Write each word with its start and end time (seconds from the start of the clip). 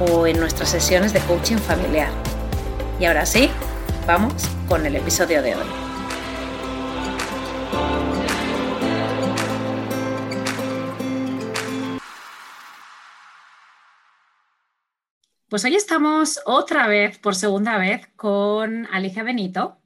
o 0.00 0.26
en 0.26 0.40
nuestras 0.40 0.70
sesiones 0.70 1.12
de 1.12 1.20
coaching 1.20 1.58
familiar. 1.58 2.10
Y 2.98 3.04
ahora 3.04 3.26
sí, 3.26 3.50
vamos 4.06 4.34
con 4.68 4.86
el 4.86 4.96
episodio 4.96 5.42
de 5.42 5.54
hoy. 5.54 5.66
Pues 15.48 15.64
hoy 15.64 15.74
estamos 15.74 16.40
otra 16.46 16.86
vez, 16.86 17.18
por 17.18 17.34
segunda 17.34 17.76
vez, 17.76 18.06
con 18.14 18.86
Alicia 18.92 19.24
Benito, 19.24 19.78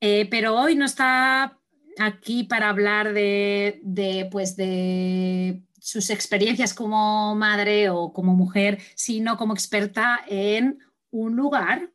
eh, 0.00 0.26
pero 0.28 0.56
hoy 0.56 0.74
no 0.74 0.84
está 0.84 1.56
aquí 1.98 2.42
para 2.42 2.70
hablar 2.70 3.12
de, 3.12 3.78
de, 3.84 4.28
pues 4.32 4.56
de 4.56 5.62
sus 5.90 6.10
experiencias 6.10 6.72
como 6.72 7.34
madre 7.34 7.90
o 7.90 8.12
como 8.12 8.34
mujer, 8.34 8.78
sino 8.94 9.36
como 9.36 9.54
experta 9.54 10.20
en 10.28 10.78
un 11.10 11.34
lugar 11.34 11.90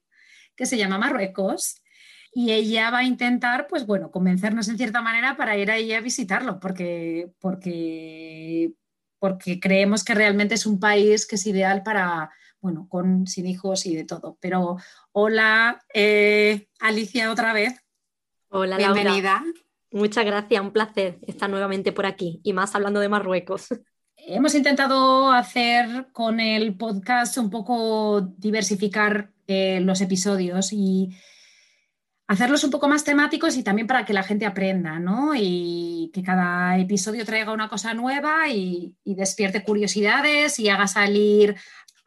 que 0.55 0.65
se 0.65 0.77
llama 0.77 0.97
Marruecos. 0.97 1.81
Y 2.33 2.51
ella 2.51 2.91
va 2.91 2.99
a 2.99 3.03
intentar, 3.05 3.67
pues 3.67 3.85
bueno, 3.85 4.11
convencernos 4.11 4.67
en 4.67 4.77
cierta 4.77 5.01
manera 5.01 5.38
para 5.38 5.55
ir 5.55 5.71
ahí 5.71 5.93
a 5.93 6.01
visitarlo, 6.01 6.59
porque, 6.59 7.31
porque, 7.39 8.73
porque 9.17 9.61
creemos 9.61 10.03
que 10.03 10.13
realmente 10.13 10.55
es 10.55 10.66
un 10.66 10.77
país 10.77 11.25
que 11.25 11.35
es 11.35 11.47
ideal 11.47 11.81
para, 11.81 12.29
bueno, 12.59 12.88
con, 12.89 13.25
sin 13.27 13.47
hijos 13.47 13.85
y 13.85 13.95
de 13.95 14.03
todo. 14.03 14.38
Pero 14.41 14.75
hola, 15.13 15.81
eh, 15.93 16.67
Alicia, 16.81 17.31
otra 17.31 17.53
vez. 17.53 17.81
Hola, 18.49 18.75
Bienvenida. 18.75 19.41
Muchas 19.95 20.25
gracias, 20.25 20.61
un 20.61 20.73
placer 20.73 21.19
estar 21.25 21.49
nuevamente 21.49 21.93
por 21.93 22.05
aquí 22.05 22.41
y 22.43 22.51
más 22.51 22.75
hablando 22.75 22.99
de 22.99 23.07
Marruecos. 23.07 23.69
Hemos 24.17 24.53
intentado 24.53 25.31
hacer 25.31 26.07
con 26.11 26.41
el 26.41 26.75
podcast 26.75 27.38
un 27.38 27.49
poco 27.49 28.19
diversificar 28.35 29.31
eh, 29.47 29.79
los 29.79 30.01
episodios 30.01 30.73
y 30.73 31.16
hacerlos 32.28 32.66
un 32.66 32.72
poco 32.72 32.89
más 32.89 33.06
temáticos 33.06 33.56
y 33.56 33.63
también 33.63 33.88
para 33.88 34.03
que 34.03 34.11
la 34.11 34.23
gente 34.23 34.45
aprenda, 34.45 35.00
¿no? 35.00 35.31
Y 35.33 36.12
que 36.13 36.22
cada 36.22 36.77
episodio 36.77 37.23
traiga 37.23 37.53
una 37.53 37.69
cosa 37.69 37.94
nueva 37.94 38.50
y, 38.50 38.97
y 39.06 39.16
despierte 39.16 39.63
curiosidades 39.63 40.59
y 40.59 40.67
haga 40.67 40.88
salir 40.88 41.56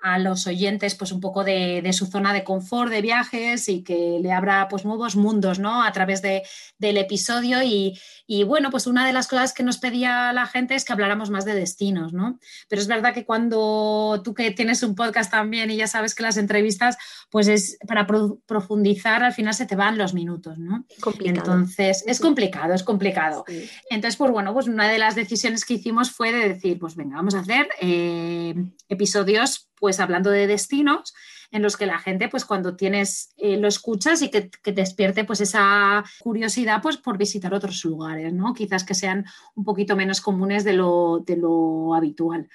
a 0.01 0.19
los 0.19 0.47
oyentes 0.47 0.95
pues 0.95 1.11
un 1.11 1.21
poco 1.21 1.45
de, 1.45 1.89
su 1.93 2.07
zona 2.07 2.33
de 2.33 2.45
confort 2.45 2.91
de 2.91 3.03
viajes 3.03 3.69
y 3.69 3.83
que 3.83 4.19
le 4.23 4.33
abra 4.33 4.69
pues 4.69 4.85
nuevos 4.85 5.17
mundos 5.17 5.59
¿no? 5.59 5.83
a 5.83 5.91
través 5.93 6.23
de, 6.23 6.43
del 6.79 6.97
episodio 6.99 7.63
y, 7.63 7.99
y, 8.27 8.45
bueno 8.45 8.71
pues 8.71 8.87
una 8.87 9.07
de 9.07 9.13
las 9.13 9.27
cosas 9.27 9.53
que 9.53 9.65
nos 9.65 9.79
pedía 9.79 10.33
la 10.33 10.47
gente 10.47 10.75
es 10.75 10.85
que 10.85 10.93
habláramos 10.93 11.31
más 11.31 11.45
de 11.45 11.55
destinos 11.55 12.13
¿no? 12.13 12.39
pero 12.69 12.81
es 12.81 12.87
verdad 12.87 13.13
que 13.13 13.25
cuando 13.25 14.21
tú 14.25 14.35
que 14.35 14.51
tienes 14.53 14.83
un 14.83 14.95
podcast 14.95 15.31
también 15.31 15.71
y 15.71 15.77
ya 15.77 15.89
sabes 15.89 16.15
que 16.15 16.23
las 16.23 16.37
entrevistas 16.37 16.97
pues 17.31 17.49
es 17.49 17.79
para 17.87 18.07
profundizar 18.07 19.25
al 19.25 19.33
final 19.33 19.55
se 19.55 19.67
te 19.67 19.75
van 19.75 19.99
los 19.99 20.15
minutos 20.15 20.59
¿no? 20.59 20.85
entonces 21.25 22.05
es 22.07 22.21
complicado 22.21 22.73
es 22.73 22.85
complicado 22.85 23.45
entonces 23.91 24.17
pues 24.17 24.31
bueno 24.31 24.55
pues 24.55 24.69
una 24.69 24.89
de 24.89 24.99
las 24.99 25.17
decisiones 25.17 25.65
que 25.65 25.75
hicimos 25.75 26.11
fue 26.13 26.33
de 26.33 26.49
decir 26.49 26.79
pues 26.79 26.95
venga 26.95 27.17
vamos 27.17 27.35
a 27.35 27.41
hacer 27.41 27.69
eh, 27.81 28.55
episodios 28.89 29.68
pues 29.79 30.01
hablando 30.01 30.31
de 30.31 30.47
destinos 30.47 31.15
en 31.51 31.63
los 31.63 31.77
que 31.77 31.87
la 31.87 31.99
gente, 31.99 32.29
pues 32.29 32.45
cuando 32.45 32.77
tienes, 32.77 33.31
eh, 33.37 33.57
lo 33.57 33.69
escuchas 33.69 34.21
y 34.23 34.31
que, 34.31 34.43
te 34.43 34.73
despierte 34.73 35.25
pues 35.25 35.41
esa 35.41 36.05
curiosidad 36.21 36.83
pues 36.83 36.99
por 36.99 37.17
visitar 37.17 37.55
otros 37.55 37.85
lugares, 37.85 38.33
¿no? 38.33 38.53
Quizás 38.53 38.85
que 38.85 38.95
sean 38.95 39.25
un 39.55 39.65
poquito 39.65 39.97
menos 39.97 40.21
comunes 40.21 40.65
de 40.65 40.75
lo, 40.75 41.23
de 41.27 41.37
lo 41.37 41.95
habitual 41.95 42.49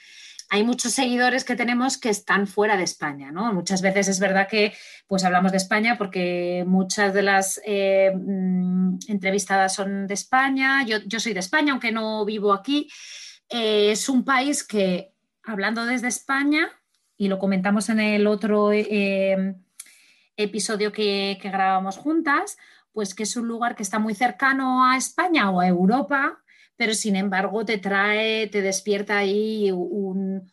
hay 0.53 0.63
muchos 0.63 0.91
seguidores 0.91 1.45
que 1.45 1.55
tenemos 1.55 1.97
que 1.97 2.09
están 2.09 2.45
fuera 2.45 2.77
de 2.77 2.83
España, 2.83 3.31
¿no? 3.31 3.51
Muchas 3.53 3.81
veces 3.81 4.07
es 4.07 4.19
verdad 4.19 4.47
que 4.47 4.71
pues 5.07 5.23
hablamos 5.23 5.51
de 5.51 5.57
España 5.57 5.97
porque 5.97 6.63
muchas 6.67 7.11
de 7.11 7.23
las 7.23 7.59
eh, 7.65 8.11
mm, 8.15 8.99
entrevistadas 9.07 9.73
son 9.73 10.05
de 10.05 10.13
España, 10.13 10.85
yo, 10.85 11.19
soy 11.19 11.33
de 11.33 11.39
España, 11.39 11.71
aunque 11.71 11.91
no 11.91 12.23
vivo 12.23 12.53
aquí. 12.53 12.87
Eh, 13.49 13.89
es 13.91 14.07
un 14.09 14.23
país 14.23 14.63
que, 14.63 15.11
hablando 15.43 15.87
desde 15.87 16.07
España, 16.07 16.69
y 17.23 17.29
lo 17.29 17.39
comentamos 17.39 17.87
en 17.87 18.01
el 18.01 18.27
otro 18.27 18.73
eh, 18.73 19.55
episodio 20.35 20.91
que, 20.91 21.39
grabamos 21.41 21.95
juntas, 21.95 22.57
pues 22.91 23.15
que 23.15 23.23
es 23.23 23.37
un 23.37 23.47
lugar 23.47 23.77
que 23.77 23.83
está 23.83 23.97
muy 23.97 24.13
cercano 24.13 24.85
a 24.85 24.97
España 24.97 25.49
o 25.49 25.61
a 25.61 25.67
Europa, 25.67 26.43
pero 26.75 26.93
sin 26.93 27.15
embargo 27.15 27.63
te 27.63 27.77
trae, 27.77 28.47
te 28.47 28.61
despierta 28.61 29.19
ahí 29.19 29.71
un, 29.71 30.51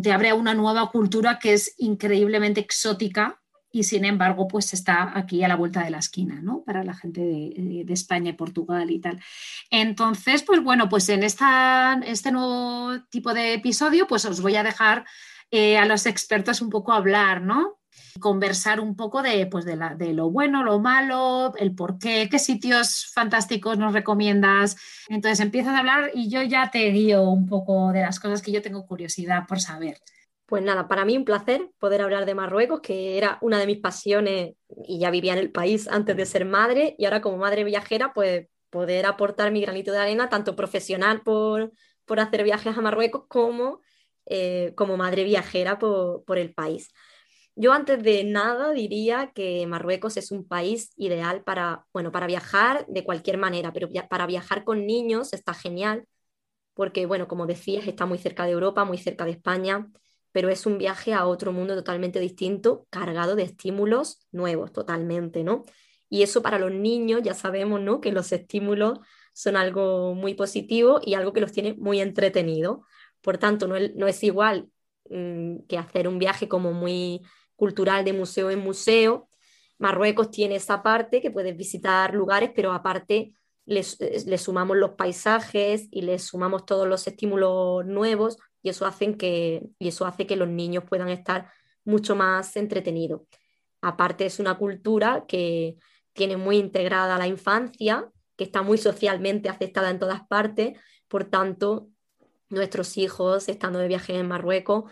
te 0.00 0.12
abre 0.12 0.30
a 0.30 0.36
una 0.36 0.54
nueva 0.54 0.88
cultura 0.90 1.40
que 1.40 1.54
es 1.54 1.74
increíblemente 1.78 2.60
exótica 2.60 3.42
y 3.72 3.84
sin 3.84 4.04
embargo 4.04 4.46
pues 4.46 4.72
está 4.74 5.18
aquí 5.18 5.42
a 5.42 5.48
la 5.48 5.56
vuelta 5.56 5.82
de 5.82 5.90
la 5.90 5.98
esquina, 5.98 6.40
¿no? 6.40 6.62
Para 6.62 6.84
la 6.84 6.94
gente 6.94 7.20
de, 7.22 7.84
España 7.88 8.30
y 8.30 8.34
Portugal 8.34 8.90
y 8.90 9.00
tal. 9.00 9.20
Entonces, 9.70 10.42
pues 10.42 10.62
bueno, 10.62 10.88
pues 10.88 11.08
en 11.08 11.22
esta, 11.24 12.00
este 12.06 12.32
nuevo 12.32 13.00
tipo 13.10 13.34
de 13.34 13.54
episodio 13.54 14.06
pues 14.06 14.24
os 14.24 14.40
voy 14.40 14.56
a 14.56 14.62
dejar 14.62 15.04
eh, 15.54 15.76
a 15.76 15.84
los 15.84 16.06
expertos 16.06 16.62
un 16.62 16.70
poco 16.70 16.94
hablar, 16.94 17.42
¿no? 17.42 17.78
Conversar 18.20 18.80
un 18.80 18.96
poco 18.96 19.22
de, 19.22 19.46
pues 19.46 19.66
de, 19.66 19.76
la, 19.76 19.94
de 19.94 20.14
lo 20.14 20.30
bueno, 20.30 20.64
lo 20.64 20.80
malo, 20.80 21.52
el 21.58 21.74
por 21.74 21.98
qué, 21.98 22.26
qué 22.30 22.38
sitios 22.38 23.10
fantásticos 23.12 23.76
nos 23.76 23.92
recomiendas. 23.92 24.76
Entonces 25.10 25.40
empiezas 25.40 25.74
a 25.74 25.80
hablar 25.80 26.10
y 26.14 26.30
yo 26.30 26.40
ya 26.40 26.70
te 26.70 26.90
guío 26.90 27.24
un 27.24 27.46
poco 27.46 27.92
de 27.92 28.00
las 28.00 28.18
cosas 28.18 28.40
que 28.40 28.50
yo 28.50 28.62
tengo 28.62 28.86
curiosidad 28.86 29.46
por 29.46 29.60
saber. 29.60 29.98
Pues 30.46 30.62
nada, 30.62 30.88
para 30.88 31.04
mí 31.04 31.18
un 31.18 31.26
placer 31.26 31.70
poder 31.78 32.00
hablar 32.00 32.24
de 32.24 32.34
Marruecos, 32.34 32.80
que 32.80 33.18
era 33.18 33.36
una 33.42 33.58
de 33.58 33.66
mis 33.66 33.78
pasiones 33.78 34.54
y 34.86 35.00
ya 35.00 35.10
vivía 35.10 35.34
en 35.34 35.38
el 35.38 35.52
país 35.52 35.86
antes 35.86 36.16
de 36.16 36.24
ser 36.24 36.46
madre 36.46 36.94
y 36.96 37.04
ahora 37.04 37.20
como 37.20 37.36
madre 37.36 37.62
viajera, 37.64 38.14
pues 38.14 38.46
poder 38.70 39.04
aportar 39.04 39.52
mi 39.52 39.60
granito 39.60 39.92
de 39.92 39.98
arena, 39.98 40.30
tanto 40.30 40.56
profesional 40.56 41.20
por, 41.20 41.72
por 42.06 42.20
hacer 42.20 42.42
viajes 42.42 42.74
a 42.74 42.80
Marruecos 42.80 43.24
como 43.28 43.82
eh, 44.26 44.72
como 44.76 44.96
madre 44.96 45.24
viajera 45.24 45.78
por, 45.78 46.38
el 46.38 46.54
país. 46.54 46.90
Yo 47.54 47.72
antes 47.72 48.02
de 48.02 48.24
nada 48.24 48.72
diría 48.72 49.32
que 49.34 49.66
Marruecos 49.66 50.16
es 50.16 50.30
un 50.30 50.46
país 50.46 50.92
ideal 50.96 51.44
para, 51.44 51.86
bueno, 51.92 52.12
para 52.12 52.26
viajar 52.26 52.86
de 52.88 53.04
cualquier 53.04 53.38
manera, 53.38 53.72
pero 53.72 53.88
para 54.08 54.26
viajar 54.26 54.64
con 54.64 54.86
niños 54.86 55.32
está 55.32 55.54
genial, 55.54 56.06
porque, 56.74 57.06
bueno, 57.06 57.28
como 57.28 57.46
decías, 57.46 57.86
está 57.86 58.06
muy 58.06 58.18
cerca 58.18 58.46
de 58.46 58.52
Europa, 58.52 58.84
muy 58.84 58.98
cerca 58.98 59.24
de 59.24 59.32
España, 59.32 59.88
pero 60.32 60.48
es 60.48 60.66
un 60.66 60.78
viaje 60.78 61.12
a 61.14 61.26
otro 61.26 61.52
mundo 61.52 61.74
totalmente 61.74 62.18
distinto, 62.20 62.86
cargado 62.90 63.36
de 63.36 63.44
estímulos 63.44 64.26
nuevos 64.32 64.72
totalmente, 64.72 65.44
¿no? 65.44 65.64
Y 66.08 66.22
eso 66.22 66.42
para 66.42 66.58
los 66.58 66.72
niños 66.72 67.22
ya 67.22 67.34
sabemos, 67.34 67.80
¿no? 67.80 68.00
Que 68.00 68.12
los 68.12 68.32
estímulos 68.32 68.98
son 69.32 69.56
algo 69.56 70.14
muy 70.14 70.34
positivo 70.34 71.00
y 71.04 71.14
algo 71.14 71.32
que 71.32 71.40
los 71.40 71.52
tiene 71.52 71.74
muy 71.74 72.00
entretenidos. 72.00 72.80
Por 73.22 73.38
tanto, 73.38 73.66
no, 73.66 74.06
es 74.06 74.22
igual 74.22 74.68
mm, 75.08 75.60
que 75.68 75.78
hacer 75.78 76.08
un 76.08 76.18
viaje 76.18 76.48
como 76.48 76.72
muy 76.72 77.22
cultural 77.56 78.04
de 78.04 78.12
museo 78.12 78.50
en 78.50 78.58
museo. 78.58 79.28
Marruecos 79.78 80.30
tiene 80.30 80.56
esa 80.56 80.82
parte 80.82 81.20
que 81.22 81.30
puedes 81.30 81.56
visitar 81.56 82.14
lugares, 82.14 82.50
pero 82.54 82.72
aparte 82.72 83.32
le 83.64 84.38
sumamos 84.38 84.76
los 84.76 84.90
paisajes 84.90 85.88
y 85.90 86.02
le 86.02 86.18
sumamos 86.18 86.66
todos 86.66 86.86
los 86.88 87.06
estímulos 87.06 87.86
nuevos 87.86 88.36
y 88.62 88.68
eso, 88.68 88.86
hace 88.86 89.16
que, 89.16 89.68
y 89.78 89.88
eso 89.88 90.06
hace 90.06 90.26
que 90.26 90.36
los 90.36 90.48
niños 90.48 90.84
puedan 90.88 91.08
estar 91.08 91.50
mucho 91.84 92.14
más 92.14 92.56
entretenidos. 92.56 93.22
Aparte 93.80 94.24
es 94.24 94.38
una 94.38 94.56
cultura 94.56 95.24
que 95.26 95.76
tiene 96.12 96.36
muy 96.36 96.58
integrada 96.58 97.18
la 97.18 97.26
infancia, 97.26 98.08
que 98.36 98.44
está 98.44 98.62
muy 98.62 98.78
socialmente 98.78 99.48
aceptada 99.48 99.90
en 99.90 99.98
todas 99.98 100.26
partes, 100.28 100.78
por 101.08 101.24
tanto, 101.24 101.88
nuestros 102.52 102.96
hijos 102.98 103.48
estando 103.48 103.78
de 103.78 103.88
viaje 103.88 104.16
en 104.16 104.28
Marruecos 104.28 104.84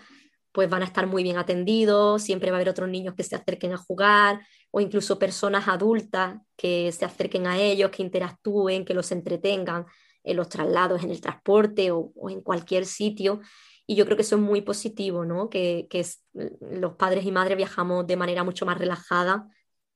pues 0.52 0.68
van 0.68 0.82
a 0.82 0.86
estar 0.86 1.06
muy 1.06 1.22
bien 1.22 1.36
atendidos, 1.38 2.22
siempre 2.22 2.50
va 2.50 2.56
a 2.56 2.58
haber 2.58 2.70
otros 2.70 2.88
niños 2.88 3.14
que 3.14 3.22
se 3.22 3.36
acerquen 3.36 3.72
a 3.72 3.76
jugar 3.76 4.40
o 4.70 4.80
incluso 4.80 5.18
personas 5.18 5.68
adultas 5.68 6.40
que 6.56 6.90
se 6.92 7.04
acerquen 7.04 7.46
a 7.46 7.58
ellos, 7.58 7.90
que 7.90 8.02
interactúen, 8.02 8.84
que 8.84 8.94
los 8.94 9.12
entretengan 9.12 9.86
en 10.22 10.36
los 10.36 10.48
traslados, 10.48 11.02
en 11.02 11.10
el 11.10 11.20
transporte 11.20 11.90
o, 11.90 12.12
en 12.28 12.40
cualquier 12.40 12.84
sitio. 12.86 13.40
Y 13.86 13.96
yo 13.96 14.04
creo 14.04 14.16
que 14.16 14.22
eso 14.22 14.36
es 14.36 14.42
muy 14.42 14.60
positivo, 14.60 15.24
¿no? 15.24 15.48
Que, 15.48 15.88
los 16.32 16.94
padres 16.94 17.24
y 17.24 17.32
madres 17.32 17.56
viajamos 17.56 18.06
de 18.06 18.16
manera 18.16 18.44
mucho 18.44 18.66
más 18.66 18.78
relajada 18.78 19.48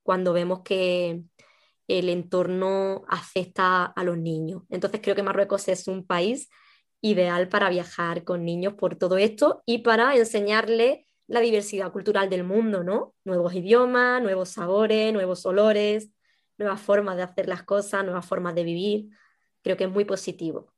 cuando 0.03 0.33
vemos 0.33 0.63
que 0.63 1.23
el 1.87 2.09
entorno 2.09 3.05
acepta 3.09 3.85
a 3.85 4.05
los 4.05 4.19
niños. 4.19 4.63
Entonces 4.71 5.01
creo 5.03 5.15
que 5.15 5.23
Marruecos 5.23 5.69
es 5.69 5.87
un 5.87 6.07
país 6.07 6.49
ideal 7.05 7.49
para 7.49 7.69
viajar 7.69 8.25
con 8.25 8.47
niños 8.47 8.73
por 8.75 8.97
todo 8.97 9.19
esto 9.19 9.63
y 9.67 9.79
para 9.79 10.17
enseñarle 10.17 11.07
la 11.27 11.41
diversidad 11.41 11.93
cultural 11.93 12.31
del 12.31 12.45
mundo, 12.45 12.83
¿no? 12.83 13.15
Nuevos 13.25 13.53
idiomas, 13.53 14.23
nuevos 14.23 14.49
sabores, 14.49 15.13
nuevos 15.13 15.45
olores, 15.45 16.11
nuevas 16.57 16.81
formas 16.81 17.17
de 17.17 17.23
hacer 17.25 17.47
las 17.47 17.63
cosas, 17.63 18.05
nuevas 18.05 18.25
formas 18.25 18.55
de 18.55 18.65
vivir. 18.65 19.11
Creo 19.63 19.77
que 19.77 19.85
es 19.85 19.91
muy 19.91 20.07
positivo. 20.07 20.73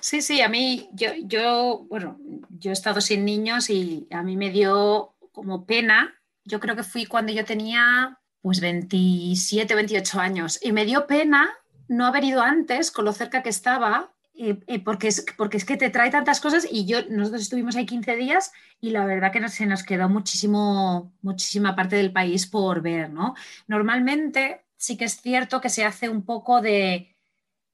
Sí, 0.00 0.22
sí, 0.22 0.40
a 0.40 0.48
mí, 0.48 0.88
yo, 0.94 1.08
yo, 1.24 1.84
bueno, 1.90 2.18
yo 2.48 2.70
he 2.70 2.72
estado 2.72 3.02
sin 3.02 3.26
niños 3.26 3.68
y 3.68 4.08
a 4.12 4.22
mí 4.22 4.34
me 4.34 4.48
dio 4.48 5.14
como 5.32 5.66
pena. 5.66 6.18
Yo 6.42 6.58
creo 6.58 6.74
que 6.74 6.84
fui 6.84 7.04
cuando 7.04 7.32
yo 7.32 7.44
tenía 7.44 8.18
pues 8.40 8.60
27, 8.60 9.74
28 9.74 10.20
años 10.20 10.58
y 10.62 10.72
me 10.72 10.86
dio 10.86 11.06
pena 11.06 11.50
no 11.86 12.06
haber 12.06 12.24
ido 12.24 12.40
antes 12.40 12.90
con 12.90 13.04
lo 13.04 13.12
cerca 13.12 13.42
que 13.42 13.50
estaba 13.50 14.13
porque, 14.84 15.08
es, 15.08 15.24
porque 15.36 15.56
es 15.56 15.64
que 15.64 15.76
te 15.76 15.90
trae 15.90 16.10
tantas 16.10 16.40
cosas 16.40 16.66
y 16.70 16.86
yo, 16.86 16.98
nosotros 17.08 17.42
estuvimos 17.42 17.76
ahí 17.76 17.86
15 17.86 18.16
días 18.16 18.52
y 18.80 18.90
la 18.90 19.06
verdad 19.06 19.32
que 19.32 19.48
se 19.48 19.66
nos 19.66 19.82
quedó 19.82 20.08
muchísimo, 20.08 21.12
muchísima 21.22 21.76
parte 21.76 21.96
del 21.96 22.12
país 22.12 22.46
por 22.46 22.82
ver, 22.82 23.10
¿no? 23.10 23.34
Normalmente 23.66 24.64
sí 24.76 24.96
que 24.96 25.04
es 25.04 25.20
cierto 25.20 25.60
que 25.60 25.68
se 25.68 25.84
hace 25.84 26.08
un 26.08 26.24
poco 26.24 26.60
de, 26.60 27.16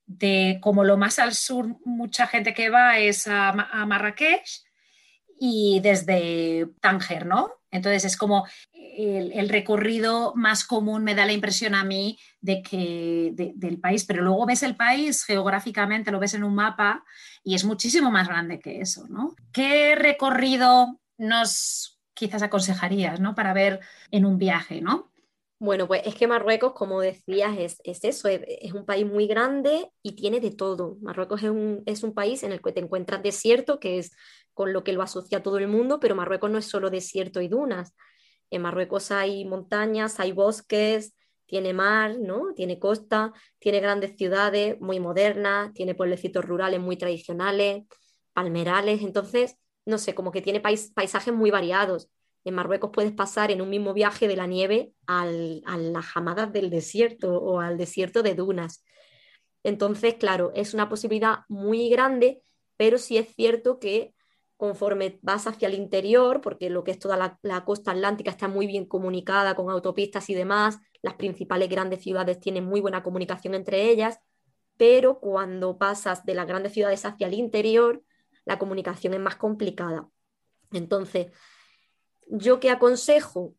de 0.07 0.59
como 0.61 0.85
lo 0.85 0.97
más 0.97 1.19
al 1.19 1.35
sur, 1.35 1.77
mucha 1.85 2.27
gente 2.27 2.53
que 2.53 2.69
va 2.69 2.99
es 2.99 3.27
a 3.27 3.53
Marrakech 3.87 4.70
y 5.43 5.81
desde 5.81 6.69
Tánger, 6.81 7.25
¿no? 7.25 7.51
Entonces 7.71 8.05
es 8.05 8.17
como 8.19 8.47
el, 8.75 9.49
recorrido 9.49 10.35
más 10.37 10.65
común 10.65 11.03
me 11.03 11.15
da 11.15 11.25
la 11.25 11.33
impresión 11.33 11.75
a 11.75 11.83
mí 11.83 12.19
de 12.43 12.63
que 12.63 13.33
del 13.35 13.81
país, 13.81 14.05
pero 14.05 14.23
luego 14.23 14.45
ves 14.45 14.63
el 14.63 14.77
país 14.77 15.25
geográficamente, 15.25 16.11
lo 16.11 16.21
ves 16.21 16.35
en 16.35 16.45
un 16.45 16.55
mapa 16.55 17.03
y 17.43 17.55
es 17.55 17.65
muchísimo 17.65 18.11
más 18.11 18.29
grande 18.29 18.61
que 18.61 18.83
eso, 18.83 19.09
¿no? 19.09 19.35
¿Qué 19.51 19.95
recorrido 19.95 21.01
nos 21.17 21.99
quizás 22.13 22.43
aconsejarías, 22.43 23.19
¿no? 23.19 23.35
Para 23.35 23.55
ver 23.55 23.81
en 24.11 24.27
un 24.27 24.37
viaje, 24.37 24.83
¿no? 24.83 25.11
Bueno, 25.63 25.87
pues 25.87 26.01
es 26.07 26.15
que 26.15 26.27
Marruecos, 26.27 26.73
como 26.73 27.03
decías, 27.03 27.55
es, 27.85 28.03
eso, 28.03 28.29
es, 28.29 28.73
un 28.73 28.87
país 28.87 29.05
muy 29.05 29.27
grande 29.27 29.91
y 30.03 30.13
tiene 30.13 30.41
de 30.41 30.53
todo. 30.53 30.97
Marruecos 31.03 31.43
es 31.43 31.51
un, 31.51 31.83
es 31.85 32.03
un 32.03 32.15
país 32.15 32.43
en 32.43 32.53
el 32.53 32.63
que 32.63 32.73
te 32.73 32.81
encuentras 32.81 33.23
desierto, 33.23 33.79
que 33.79 33.99
es 33.99 34.13
con 34.55 34.73
lo 34.73 34.85
que 34.85 34.93
lo 34.93 35.03
asocia 35.03 35.43
todo 35.43 35.59
el 35.59 35.69
mundo, 35.69 36.01
pero 36.01 36.15
Marruecos 36.15 36.51
no 36.51 36.59
es 36.59 36.67
solo 36.67 36.91
desierto 36.91 37.41
y 37.41 37.49
dunas. 37.49 37.95
En 38.51 38.63
Marruecos 38.63 39.11
hay 39.11 39.45
montañas, 39.45 40.21
hay 40.21 40.33
bosques, 40.33 41.15
tiene 41.47 41.73
mar, 41.73 42.17
¿no? 42.19 42.53
Tiene 42.55 42.79
costa, 42.79 43.33
tiene 43.59 43.81
grandes 43.81 44.17
ciudades 44.17 44.81
muy 44.81 45.01
modernas, 45.01 45.73
tiene 45.73 45.95
pueblecitos 45.95 46.45
rurales 46.45 46.81
muy 46.81 46.97
tradicionales, 46.97 47.85
palmerales, 48.33 49.03
entonces, 49.03 49.57
no 49.85 49.99
sé, 49.99 50.15
como 50.15 50.31
que 50.31 50.43
tiene 50.43 50.61
paisajes 50.61 51.35
muy 51.35 51.51
variados. 51.51 52.09
En 52.45 52.55
Marruecos 52.55 52.91
puedes 52.93 53.13
pasar 53.13 53.51
en 53.51 53.61
un 53.61 53.69
mismo 53.69 53.93
viaje 53.93 54.29
de 54.29 54.37
la 54.37 54.47
nieve 54.47 54.93
a 55.07 55.27
las 55.27 56.07
jamadas 56.07 56.53
del 56.53 56.71
desierto 56.71 57.37
o 57.37 57.61
al 57.61 57.77
desierto 57.77 58.23
de 58.23 58.35
dunas. 58.35 58.85
Entonces, 59.63 60.15
claro, 60.15 60.53
es 60.55 60.73
una 60.73 60.89
posibilidad 60.89 61.41
muy 61.49 61.91
grande, 61.91 62.43
pero 62.77 62.97
sí 62.97 63.19
es 63.19 63.35
cierto 63.35 63.79
que 63.79 64.15
conforme 64.61 65.19
vas 65.23 65.47
hacia 65.47 65.69
el 65.69 65.75
interior, 65.75 66.43
porque 66.43 66.69
lo 66.69 66.85
que 66.85 66.91
es 66.91 66.99
toda 66.99 67.39
la, 67.41 67.65
costa 67.65 67.93
atlántica 67.93 68.31
está 68.31 68.47
muy 68.47 68.67
bien 68.67 68.85
comunicada 68.85 69.55
con 69.55 69.71
autopistas 69.71 70.29
y 70.29 70.35
demás, 70.35 70.79
las 71.01 71.15
principales 71.15 71.71
grandes 71.71 72.03
ciudades 72.03 72.39
tienen 72.41 72.67
muy 72.67 72.83
buena 72.83 73.03
comunicación 73.03 73.55
entre 73.55 73.89
ellas, 73.89 74.21
pero 74.77 75.19
cuando 75.19 75.79
pasas 75.79 76.27
de 76.27 76.35
las 76.35 76.47
grandes 76.47 76.75
ciudades 76.75 77.07
hacia 77.07 77.27
el 77.27 77.33
interior, 77.33 78.03
la 78.45 78.59
comunicación 78.59 79.15
es 79.15 79.21
más 79.21 79.37
complicada. 79.37 80.11
Entonces, 80.73 81.33
¿yo 82.29 82.61
qué 82.61 82.69
aconsejo? 82.69 83.55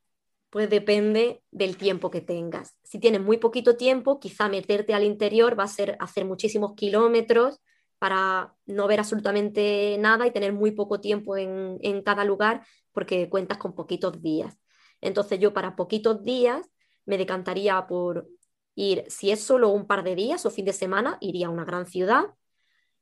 Pues 0.51 0.69
depende 0.69 1.41
del 1.49 1.77
tiempo 1.77 2.11
que 2.11 2.21
tengas. 2.21 2.75
Si 2.83 2.99
tienes 2.99 3.21
muy 3.21 3.37
poquito 3.37 3.75
tiempo, 3.75 4.19
quizá 4.19 4.49
meterte 4.49 4.93
al 4.93 5.03
interior 5.03 5.57
va 5.57 5.63
a 5.63 5.67
ser 5.67 5.97
hacer 5.99 6.25
muchísimos 6.25 6.75
kilómetros 6.75 7.59
para 8.01 8.55
no 8.65 8.87
ver 8.87 8.97
absolutamente 8.97 9.95
nada 9.99 10.25
y 10.25 10.31
tener 10.31 10.53
muy 10.53 10.71
poco 10.71 10.99
tiempo 10.99 11.37
en, 11.37 12.01
cada 12.01 12.25
lugar 12.25 12.65
porque 12.91 13.29
cuentas 13.29 13.59
con 13.59 13.75
poquitos 13.75 14.19
días. 14.23 14.57
Entonces 15.01 15.39
yo 15.39 15.53
para 15.53 15.75
poquitos 15.75 16.23
días 16.23 16.67
me 17.05 17.19
decantaría 17.19 17.85
por 17.85 18.27
ir, 18.73 19.05
si 19.07 19.29
es 19.29 19.43
solo 19.43 19.69
un 19.69 19.85
par 19.85 20.03
de 20.03 20.15
días 20.15 20.43
o 20.47 20.49
fin 20.49 20.65
de 20.65 20.73
semana, 20.73 21.19
iría 21.21 21.45
a 21.45 21.51
una 21.51 21.63
gran 21.63 21.85
ciudad. 21.85 22.25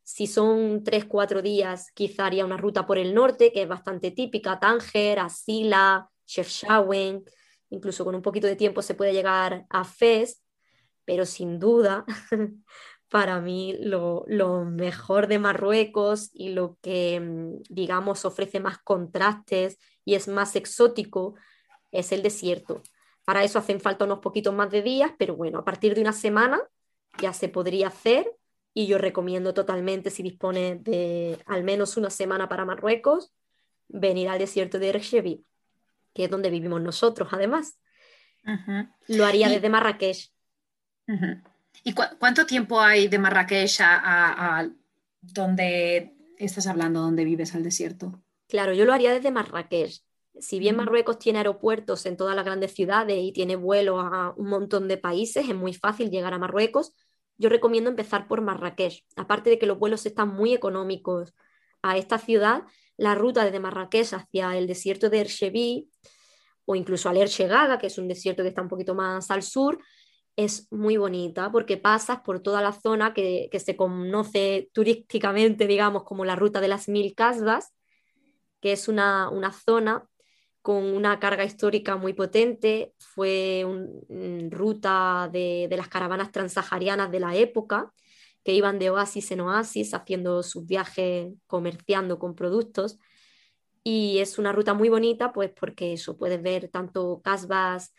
Si 0.03 0.27
son 0.27 0.83
tres, 0.83 1.05
cuatro 1.05 1.41
días, 1.41 1.91
quizá 1.93 2.25
haría 2.25 2.43
una 2.43 2.57
ruta 2.57 2.85
por 2.85 2.97
el 2.97 3.15
norte, 3.15 3.53
que 3.53 3.61
es 3.61 3.69
bastante 3.69 4.11
típica, 4.11 4.59
Tánger, 4.59 5.19
Asila, 5.19 6.09
Chefchaouen, 6.25 7.23
incluso 7.69 8.03
con 8.03 8.15
un 8.15 8.21
poquito 8.21 8.47
de 8.47 8.57
tiempo 8.57 8.81
se 8.81 8.95
puede 8.95 9.13
llegar 9.13 9.65
a 9.69 9.85
Fez, 9.85 10.43
pero 11.05 11.25
sin 11.25 11.57
duda 11.57 12.03
para 13.09 13.41
mí 13.41 13.75
lo, 13.79 14.25
mejor 14.65 15.27
de 15.27 15.39
Marruecos 15.39 16.29
y 16.33 16.49
lo 16.49 16.77
que, 16.81 17.19
mm, 17.19 17.63
digamos, 17.69 18.23
ofrece 18.23 18.59
más 18.59 18.77
contrastes 18.77 19.79
y 20.05 20.15
es 20.15 20.27
más 20.27 20.55
exótico 20.55 21.35
es 21.91 22.11
el 22.11 22.21
desierto. 22.21 22.81
Para 23.25 23.43
eso 23.43 23.59
hacen 23.59 23.79
falta 23.79 24.05
unos 24.05 24.19
poquitos 24.19 24.53
más 24.53 24.69
de 24.71 24.81
días, 24.81 25.11
pero 25.17 25.35
bueno, 25.35 25.59
a 25.59 25.65
partir 25.65 25.95
de 25.95 26.01
una 26.01 26.13
semana 26.13 26.61
ya 27.19 27.33
se 27.33 27.49
podría 27.49 27.87
hacer 27.87 28.31
y 28.73 28.85
yo 28.85 28.99
recomiendo 28.99 29.53
totalmente, 29.53 30.11
si 30.11 30.21
dispone 30.21 30.75
de 30.75 31.39
al 31.47 31.63
menos 31.63 31.97
una 31.97 32.11
semana 32.11 32.47
para 32.47 32.65
Marruecos, 32.65 33.33
venir 33.87 34.29
al 34.29 34.37
desierto 34.37 34.77
de 34.77 34.89
Erchevi, 34.89 35.45
que 36.13 36.25
es 36.25 36.29
donde 36.29 36.51
vivimos 36.51 36.81
nosotros, 36.81 37.29
además. 37.31 37.79
Lo 39.07 39.25
haría 39.25 39.49
desde 39.49 39.69
Marrakech. 39.69 40.31
¿Y 41.83 41.93
cuánto 41.93 42.45
tiempo 42.45 42.79
hay 42.79 43.07
de 43.07 43.19
Marrakech 43.19 43.79
a, 43.81 44.67
donde 45.21 46.15
estás 46.37 46.67
hablando, 46.67 47.01
donde 47.01 47.25
vives 47.25 47.55
al 47.55 47.63
desierto? 47.63 48.21
Claro, 48.47 48.73
yo 48.73 48.85
lo 48.85 48.93
haría 48.93 49.13
desde 49.13 49.31
Marrakech. 49.31 50.01
Si 50.39 50.59
bien 50.59 50.75
Marruecos 50.75 51.19
tiene 51.19 51.39
aeropuertos 51.39 52.05
en 52.05 52.15
todas 52.15 52.35
las 52.35 52.45
grandes 52.45 52.73
ciudades 52.73 53.17
y 53.19 53.31
tiene 53.31 53.55
vuelos 53.55 53.99
a 54.01 54.33
un 54.37 54.47
montón 54.47 54.87
de 54.87 54.97
países, 54.97 55.49
es 55.49 55.55
muy 55.55 55.73
fácil 55.73 56.09
llegar 56.09 56.33
a 56.33 56.39
Marruecos. 56.39 56.93
Yo 57.37 57.49
recomiendo 57.49 57.89
empezar 57.89 58.27
por 58.27 58.41
Marrakech. 58.41 59.05
Aparte 59.15 59.49
de 59.49 59.59
que 59.59 59.65
los 59.65 59.79
vuelos 59.79 60.05
están 60.05 60.29
muy 60.29 60.53
económicos 60.53 61.33
a 61.81 61.97
esta 61.97 62.17
ciudad, 62.17 62.63
la 62.97 63.15
ruta 63.15 63.45
desde 63.45 63.59
Marrakech 63.59 64.13
hacia 64.13 64.57
el 64.57 64.67
desierto 64.67 65.09
de 65.09 65.21
Erchevi 65.21 65.89
o 66.65 66.75
incluso 66.75 67.09
al 67.09 67.17
Erchegaga, 67.17 67.77
que 67.77 67.87
es 67.87 67.97
un 67.97 68.07
desierto 68.07 68.43
que 68.43 68.49
está 68.49 68.61
un 68.61 68.67
poquito 68.67 68.93
más 68.93 69.31
al 69.31 69.41
sur, 69.41 69.79
es 70.35 70.67
muy 70.71 70.97
bonita 70.97 71.51
porque 71.51 71.77
pasas 71.77 72.19
por 72.21 72.39
toda 72.41 72.61
la 72.61 72.71
zona 72.71 73.13
que, 73.13 73.49
se 73.59 73.75
conoce 73.75 74.69
turísticamente, 74.73 75.67
digamos, 75.67 76.03
como 76.03 76.25
la 76.25 76.35
ruta 76.35 76.61
de 76.61 76.67
las 76.69 76.87
mil 76.87 77.13
casbas, 77.15 77.73
que 78.61 78.71
es 78.71 78.87
una, 78.87 79.29
zona 79.65 80.07
con 80.61 80.83
una 80.83 81.19
carga 81.19 81.43
histórica 81.43 81.97
muy 81.97 82.13
potente, 82.13 82.93
fue 82.99 83.65
una 83.65 84.49
ruta 84.49 85.29
de, 85.31 85.67
de, 85.69 85.77
las 85.77 85.87
caravanas 85.87 86.31
transaharianas 86.31 87.11
de 87.11 87.19
la 87.19 87.35
época, 87.35 87.93
que 88.43 88.53
iban 88.53 88.79
de 88.79 88.89
oasis 88.89 89.31
en 89.31 89.41
oasis 89.41 89.93
haciendo 89.93 90.43
sus 90.43 90.65
viajes 90.65 91.33
comerciando 91.47 92.17
con 92.19 92.35
productos. 92.35 92.97
Y 93.83 94.19
es 94.19 94.37
una 94.37 94.51
ruta 94.51 94.73
muy 94.73 94.89
bonita, 94.89 95.33
pues 95.33 95.51
porque 95.51 95.93
eso, 95.93 96.17
puedes 96.17 96.41
ver 96.41 96.69
tanto 96.69 97.21
casbas 97.23 97.93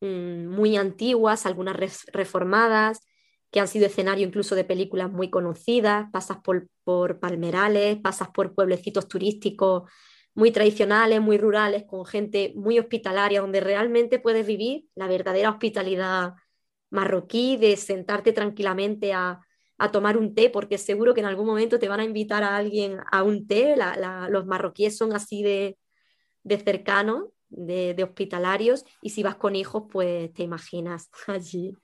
mm, 0.00 0.46
muy 0.46 0.76
antiguas, 0.76 1.46
algunas 1.46 1.76
reformadas, 2.12 3.00
que 3.50 3.60
han 3.60 3.68
sido 3.68 3.86
escenario 3.86 4.26
incluso 4.26 4.54
de 4.54 4.64
películas 4.64 5.10
muy 5.10 5.30
conocidas, 5.30 6.06
pasas 6.12 6.38
por, 6.38 6.68
por 6.84 7.18
palmerales, 7.20 7.98
pasas 7.98 8.28
por 8.28 8.54
pueblecitos 8.54 9.08
turísticos 9.08 9.90
muy 10.34 10.52
tradicionales, 10.52 11.20
muy 11.20 11.38
rurales, 11.38 11.84
con 11.86 12.06
gente 12.06 12.52
muy 12.54 12.78
hospitalaria, 12.78 13.40
donde 13.40 13.60
realmente 13.60 14.20
puedes 14.20 14.46
vivir 14.46 14.86
la 14.94 15.08
verdadera 15.08 15.50
hospitalidad 15.50 16.34
marroquí, 16.90 17.56
de 17.56 17.76
sentarte 17.76 18.32
tranquilamente 18.32 19.12
a, 19.12 19.40
tomar 19.92 20.18
un 20.18 20.34
té, 20.34 20.50
porque 20.50 20.76
seguro 20.76 21.14
que 21.14 21.20
en 21.20 21.26
algún 21.26 21.46
momento 21.46 21.78
te 21.78 21.88
van 21.88 22.00
a 22.00 22.04
invitar 22.04 22.42
a 22.42 22.56
alguien 22.56 22.98
a 23.10 23.22
un 23.22 23.46
té. 23.46 23.76
los 24.28 24.44
marroquíes 24.46 24.96
son 24.98 25.14
así 25.14 25.42
de, 25.42 25.78
de 26.42 26.58
cercanos, 26.58 27.28
de, 27.50 28.02
hospitalarios, 28.02 28.84
y 29.02 29.10
si 29.10 29.22
vas 29.22 29.36
con 29.36 29.56
hijos, 29.56 29.84
pues 29.90 30.32
te 30.32 30.42
imaginas 30.42 31.10
allí. 31.26 31.76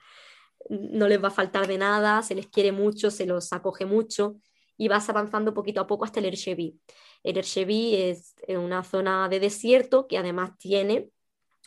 No 0.68 1.08
les 1.08 1.23
va 1.23 1.28
a 1.28 1.32
faltar 1.32 1.66
de 1.66 1.78
nada, 1.78 2.23
se 2.23 2.35
les 2.35 2.46
quiere 2.49 2.73
mucho, 2.73 3.11
se 3.11 3.26
los 3.26 3.52
acoge 3.52 3.85
mucho, 3.85 4.37
y 4.76 4.88
vas 4.88 5.08
avanzando 5.08 5.54
poquito 5.54 5.80
a 5.80 5.87
poco 5.87 6.04
hasta 6.04 6.20
el 6.20 6.26
Ercheví. 6.26 6.78
El 7.23 7.38
Ercheví 7.38 7.94
es 7.94 8.35
una 8.49 8.82
zona 8.82 9.28
de 9.28 9.40
desierto 9.40 10.06
que 10.06 10.18
además 10.18 10.56
tiene 10.58 11.11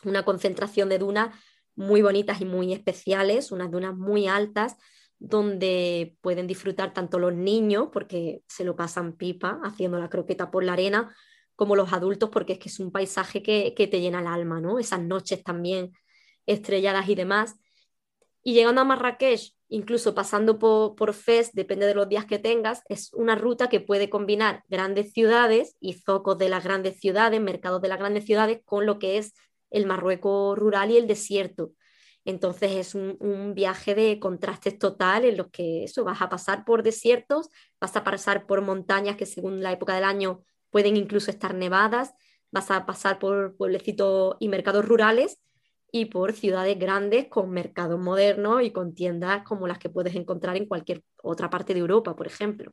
una 0.04 0.24
concentración 0.24 0.88
de 0.88 0.98
dunas 0.98 1.34
muy 1.74 2.02
bonitas 2.02 2.40
y 2.40 2.44
muy 2.44 2.72
especiales, 2.72 3.52
unas 3.52 3.70
dunas 3.70 3.96
muy 3.96 4.26
altas, 4.26 4.76
donde 5.18 6.16
pueden 6.22 6.46
disfrutar 6.46 6.94
tanto 6.94 7.18
los 7.18 7.34
niños, 7.34 7.88
porque 7.92 8.42
se 8.48 8.64
lo 8.64 8.74
pasan 8.74 9.12
pipa 9.16 9.60
haciendo 9.62 9.98
la 9.98 10.08
croqueta 10.08 10.50
por 10.50 10.64
la 10.64 10.72
arena, 10.72 11.14
como 11.60 11.76
los 11.76 11.92
adultos, 11.92 12.30
porque 12.30 12.54
es 12.54 12.58
que 12.58 12.70
es 12.70 12.80
un 12.80 12.90
paisaje 12.90 13.42
que, 13.42 13.74
te 13.76 14.00
llena 14.00 14.20
el 14.20 14.26
alma, 14.28 14.62
¿no? 14.62 14.78
Esas 14.78 15.02
noches 15.02 15.44
también 15.44 15.92
estrelladas 16.46 17.06
y 17.10 17.14
demás. 17.14 17.56
Y 18.42 18.54
llegando 18.54 18.80
a 18.80 18.84
Marrakech, 18.84 19.52
incluso 19.68 20.14
pasando 20.14 20.58
por, 20.58 20.94
por 20.94 21.12
Fez, 21.12 21.52
depende 21.52 21.84
de 21.84 21.94
los 21.94 22.08
días 22.08 22.24
que 22.24 22.38
tengas, 22.38 22.82
es 22.88 23.12
una 23.12 23.34
ruta 23.34 23.68
que 23.68 23.78
puede 23.78 24.08
combinar 24.08 24.64
grandes 24.68 25.12
ciudades 25.12 25.76
y 25.80 25.92
zocos 25.92 26.38
de 26.38 26.48
las 26.48 26.64
grandes 26.64 26.98
ciudades, 26.98 27.42
mercados 27.42 27.82
de 27.82 27.88
las 27.88 27.98
grandes 27.98 28.24
ciudades, 28.24 28.60
con 28.64 28.86
lo 28.86 28.98
que 28.98 29.18
es 29.18 29.34
el 29.68 29.84
Marruecos 29.84 30.58
rural 30.58 30.90
y 30.90 30.96
el 30.96 31.06
desierto. 31.06 31.72
Entonces 32.24 32.72
es 32.72 32.94
un, 32.94 33.52
viaje 33.54 33.94
de 33.94 34.18
contrastes 34.18 34.78
total 34.78 35.26
en 35.26 35.36
los 35.36 35.50
que 35.50 35.84
eso, 35.84 36.04
vas 36.04 36.22
a 36.22 36.30
pasar 36.30 36.64
por 36.64 36.82
desiertos, 36.82 37.50
vas 37.78 37.94
a 37.96 38.02
pasar 38.02 38.46
por 38.46 38.62
montañas 38.62 39.16
que 39.16 39.26
según 39.26 39.62
la 39.62 39.72
época 39.72 39.94
del 39.94 40.04
año 40.04 40.42
pueden 40.70 40.96
incluso 40.96 41.30
estar 41.30 41.54
nevadas, 41.54 42.14
vas 42.50 42.70
a 42.70 42.86
pasar 42.86 43.18
por 43.18 43.56
pueblecitos 43.56 44.36
y 44.40 44.48
mercados 44.48 44.84
rurales 44.84 45.40
y 45.92 46.06
por 46.06 46.32
ciudades 46.32 46.78
grandes 46.78 47.28
con 47.28 47.50
mercados 47.50 47.98
modernos 47.98 48.62
y 48.62 48.70
con 48.70 48.94
tiendas 48.94 49.42
como 49.44 49.66
las 49.66 49.78
que 49.78 49.90
puedes 49.90 50.14
encontrar 50.14 50.56
en 50.56 50.66
cualquier 50.66 51.02
otra 51.22 51.50
parte 51.50 51.74
de 51.74 51.80
Europa, 51.80 52.16
por 52.16 52.26
ejemplo 52.26 52.72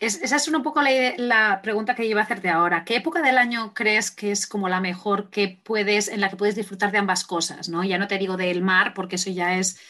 esa 0.00 0.36
es 0.36 0.48
un 0.48 0.62
poco 0.62 0.80
la, 0.82 1.60
pregunta 1.60 1.96
que 1.96 2.06
iba 2.06 2.20
a 2.20 2.24
hacerte 2.24 2.48
ahora. 2.48 2.84
¿Qué 2.84 2.96
época 2.96 3.22
del 3.22 3.38
año 3.38 3.74
crees 3.74 4.12
que 4.12 4.30
es 4.30 4.46
como 4.46 4.68
la 4.68 4.80
mejor 4.80 5.30
que 5.30 5.60
puedes, 5.64 6.08
en 6.08 6.20
la 6.20 6.30
que 6.30 6.36
puedes 6.36 6.54
disfrutar 6.54 6.92
de 6.92 6.98
ambas 6.98 7.24
cosas? 7.24 7.68
¿no? 7.68 7.82
Ya 7.82 7.98
no 7.98 8.06
te 8.06 8.18
digo 8.18 8.36
del 8.36 8.62
mar, 8.62 8.94
porque 8.94 9.16
eso 9.16 9.30
ya 9.30 9.58
es 9.58 9.80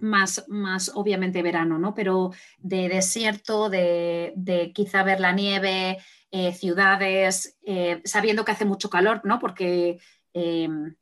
más, 0.00 0.44
más 0.48 0.90
obviamente 0.94 1.42
verano, 1.42 1.78
¿no? 1.78 1.94
Pero 1.94 2.32
de 2.58 2.88
desierto, 2.88 3.68
de, 3.68 4.72
quizá 4.74 5.02
ver 5.02 5.20
la 5.20 5.32
nieve, 5.32 5.98
eh, 6.30 6.52
ciudades, 6.52 7.58
eh, 7.64 8.00
sabiendo 8.04 8.44
que 8.44 8.52
hace 8.52 8.64
mucho 8.64 8.90
calor, 8.90 9.20
¿no? 9.24 9.38
Porque 9.38 9.98
em, 10.32 10.94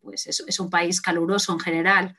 pues 0.00 0.26
es 0.26 0.60
un 0.60 0.70
país 0.70 1.00
caluroso 1.00 1.52
en 1.52 1.60
general. 1.60 2.16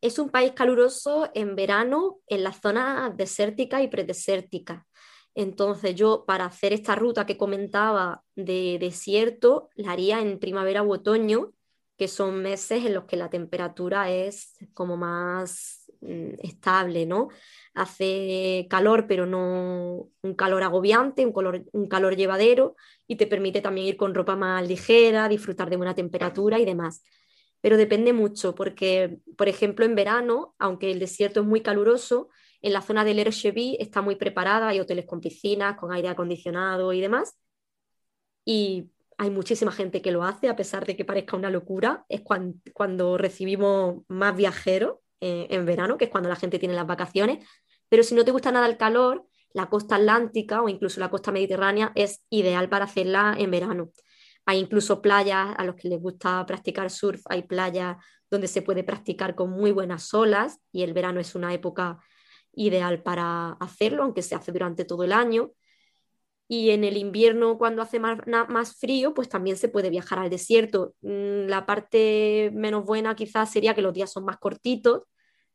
Es 0.00 0.18
un 0.18 0.30
país 0.30 0.52
caluroso 0.52 1.30
en 1.34 1.56
verano 1.56 2.20
en 2.28 2.44
la 2.44 2.52
zona 2.52 3.12
desértica 3.16 3.82
y 3.82 3.88
predesértica. 3.88 4.86
Entonces 5.34 5.94
yo 5.94 6.24
para 6.26 6.46
hacer 6.46 6.72
esta 6.72 6.94
ruta 6.94 7.26
que 7.26 7.36
comentaba 7.36 8.24
de 8.34 8.78
desierto, 8.80 9.70
la 9.76 9.92
haría 9.92 10.20
en 10.20 10.38
primavera 10.38 10.82
u 10.82 10.92
otoño, 10.92 11.52
que 11.98 12.08
son 12.08 12.42
meses 12.42 12.84
en 12.84 12.94
los 12.94 13.04
que 13.04 13.16
la 13.16 13.28
temperatura 13.28 14.10
es 14.10 14.56
como 14.72 14.96
más 14.96 15.90
mm, 16.00 16.34
estable, 16.42 17.06
¿no? 17.06 17.28
Hace 17.74 18.66
calor, 18.70 19.06
pero 19.06 19.26
no 19.26 20.08
un 20.22 20.34
calor 20.34 20.62
agobiante, 20.62 21.26
un, 21.26 21.68
un 21.72 21.88
calor 21.88 22.16
llevadero 22.16 22.76
y 23.06 23.16
te 23.16 23.26
permite 23.26 23.60
también 23.60 23.88
ir 23.88 23.96
con 23.96 24.14
ropa 24.14 24.36
más 24.36 24.66
ligera, 24.66 25.28
disfrutar 25.28 25.68
de 25.70 25.76
buena 25.76 25.94
temperatura 25.94 26.58
y 26.58 26.64
demás 26.64 27.02
pero 27.60 27.76
depende 27.76 28.12
mucho 28.12 28.54
porque, 28.54 29.18
por 29.36 29.48
ejemplo, 29.48 29.84
en 29.84 29.94
verano, 29.94 30.54
aunque 30.58 30.90
el 30.90 30.98
desierto 31.00 31.40
es 31.40 31.46
muy 31.46 31.60
caluroso, 31.60 32.28
en 32.62 32.72
la 32.72 32.82
zona 32.82 33.04
del 33.04 33.18
Ercheví 33.18 33.76
está 33.80 34.00
muy 34.02 34.16
preparada, 34.16 34.68
hay 34.68 34.80
hoteles 34.80 35.06
con 35.06 35.20
piscinas, 35.20 35.76
con 35.76 35.92
aire 35.92 36.08
acondicionado 36.08 36.92
y 36.92 37.00
demás. 37.00 37.36
Y 38.44 38.90
hay 39.18 39.30
muchísima 39.30 39.72
gente 39.72 40.00
que 40.00 40.12
lo 40.12 40.22
hace, 40.22 40.48
a 40.48 40.54
pesar 40.54 40.86
de 40.86 40.96
que 40.96 41.04
parezca 41.04 41.36
una 41.36 41.50
locura. 41.50 42.04
Es 42.08 42.22
cuando, 42.22 43.18
recibimos 43.18 44.04
más 44.06 44.36
viajeros 44.36 44.98
eh, 45.20 45.48
en 45.50 45.66
verano, 45.66 45.98
que 45.98 46.04
es 46.04 46.10
cuando 46.10 46.28
la 46.28 46.36
gente 46.36 46.60
tiene 46.60 46.74
las 46.74 46.86
vacaciones. 46.86 47.44
Pero 47.88 48.04
si 48.04 48.14
no 48.14 48.24
te 48.24 48.30
gusta 48.30 48.52
nada 48.52 48.68
el 48.68 48.76
calor, 48.76 49.26
la 49.52 49.68
costa 49.68 49.96
atlántica 49.96 50.62
o 50.62 50.68
incluso 50.68 51.00
la 51.00 51.10
costa 51.10 51.32
mediterránea 51.32 51.90
es 51.96 52.24
ideal 52.30 52.68
para 52.68 52.84
hacerla 52.84 53.34
en 53.36 53.50
verano. 53.50 53.90
Hay 54.46 54.60
incluso 54.60 55.02
playas 55.02 55.48
a 55.56 55.64
los 55.64 55.74
que 55.74 55.88
les 55.88 56.00
gusta 56.00 56.46
practicar 56.46 56.88
surf, 56.88 57.20
hay 57.28 57.42
playas 57.42 57.96
donde 58.30 58.46
se 58.46 58.62
puede 58.62 58.84
practicar 58.84 59.34
con 59.34 59.50
muy 59.50 59.72
buenas 59.72 60.14
olas 60.14 60.60
y 60.70 60.84
el 60.84 60.92
verano 60.92 61.18
es 61.18 61.34
una 61.34 61.52
época 61.52 61.98
ideal 62.52 63.02
para 63.02 63.52
hacerlo, 63.54 64.04
aunque 64.04 64.22
se 64.22 64.36
hace 64.36 64.52
durante 64.52 64.84
todo 64.84 65.02
el 65.02 65.12
año. 65.12 65.50
Y 66.48 66.70
en 66.70 66.82
el 66.82 66.96
invierno, 66.96 67.58
cuando 67.58 67.82
hace 67.82 68.00
más, 68.00 68.18
más, 68.26 68.76
frío, 68.76 69.12
pues 69.12 69.28
también 69.28 69.58
se 69.58 69.68
puede 69.68 69.90
viajar 69.90 70.18
al 70.18 70.30
desierto. 70.30 70.94
Mm, 71.02 71.46
la 71.46 71.66
parte 71.66 72.50
menos 72.54 72.84
buena 72.84 73.14
quizás 73.14 73.52
sería 73.52 73.74
que 73.74 73.82
los 73.82 73.92
días 73.92 74.10
son 74.10 74.24
más 74.24 74.38
cortitos, 74.38 75.04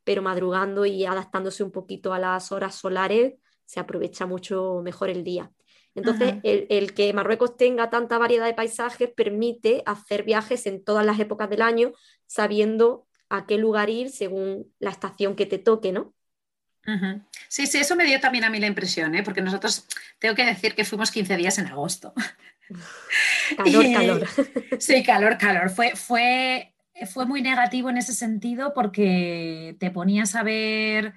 pero 0.04 0.22
madrugando 0.22 0.86
y 0.86 1.06
adaptándose 1.06 1.64
un 1.64 1.72
poquito 1.72 2.14
a 2.14 2.20
las 2.20 2.52
horas 2.52 2.76
solares, 2.76 3.34
se 3.66 3.80
aprovecha 3.80 4.26
mucho 4.26 4.82
mejor 4.84 5.10
el 5.10 5.24
día. 5.24 5.52
Entonces, 5.96 6.36
el, 6.44 6.94
que 6.94 7.14
Marruecos 7.14 7.56
tenga 7.56 7.90
tanta 7.90 8.18
variedad 8.18 8.46
de 8.46 8.56
paisajes 8.56 9.12
permite 9.12 9.84
hacer 9.86 10.24
viajes 10.24 10.66
en 10.66 10.84
todas 10.84 11.06
las 11.06 11.20
épocas 11.20 11.50
del 11.50 11.62
año, 11.62 11.94
sabiendo 12.26 13.08
a 13.30 13.46
qué 13.46 13.58
lugar 13.58 13.90
ir 13.90 14.10
según 14.10 14.74
la 14.80 14.90
estación 14.90 15.36
que 15.36 15.46
te 15.46 15.60
toque, 15.60 15.92
¿no? 15.92 16.14
Sí, 17.48 17.68
sí, 17.68 17.78
eso 17.78 17.96
me 17.96 18.06
dio 18.06 18.20
también 18.20 18.44
a 18.44 18.50
mí 18.50 18.60
la 18.60 18.68
impresión, 18.68 19.16
¿eh? 19.16 19.24
porque 19.24 19.42
nosotros 19.42 19.88
tengo 20.20 20.36
que 20.36 20.46
decir 20.46 20.76
que 20.76 20.86
fuimos 20.86 21.12
15 21.12 21.38
días 21.38 21.58
en 21.58 21.68
agosto. 21.68 22.14
calor, 23.58 23.86
calor. 23.94 24.28
Sí, 24.80 25.04
calor, 25.04 25.38
calor. 25.38 25.70
Fue, 25.70 25.96
fue, 25.96 26.74
fue 27.12 27.26
muy 27.26 27.42
negativo 27.42 27.90
en 27.90 27.98
ese 27.98 28.14
sentido 28.14 28.74
porque 28.74 29.76
te 29.80 29.92
ponías 29.92 30.36
a 30.36 30.44
ver 30.44 31.14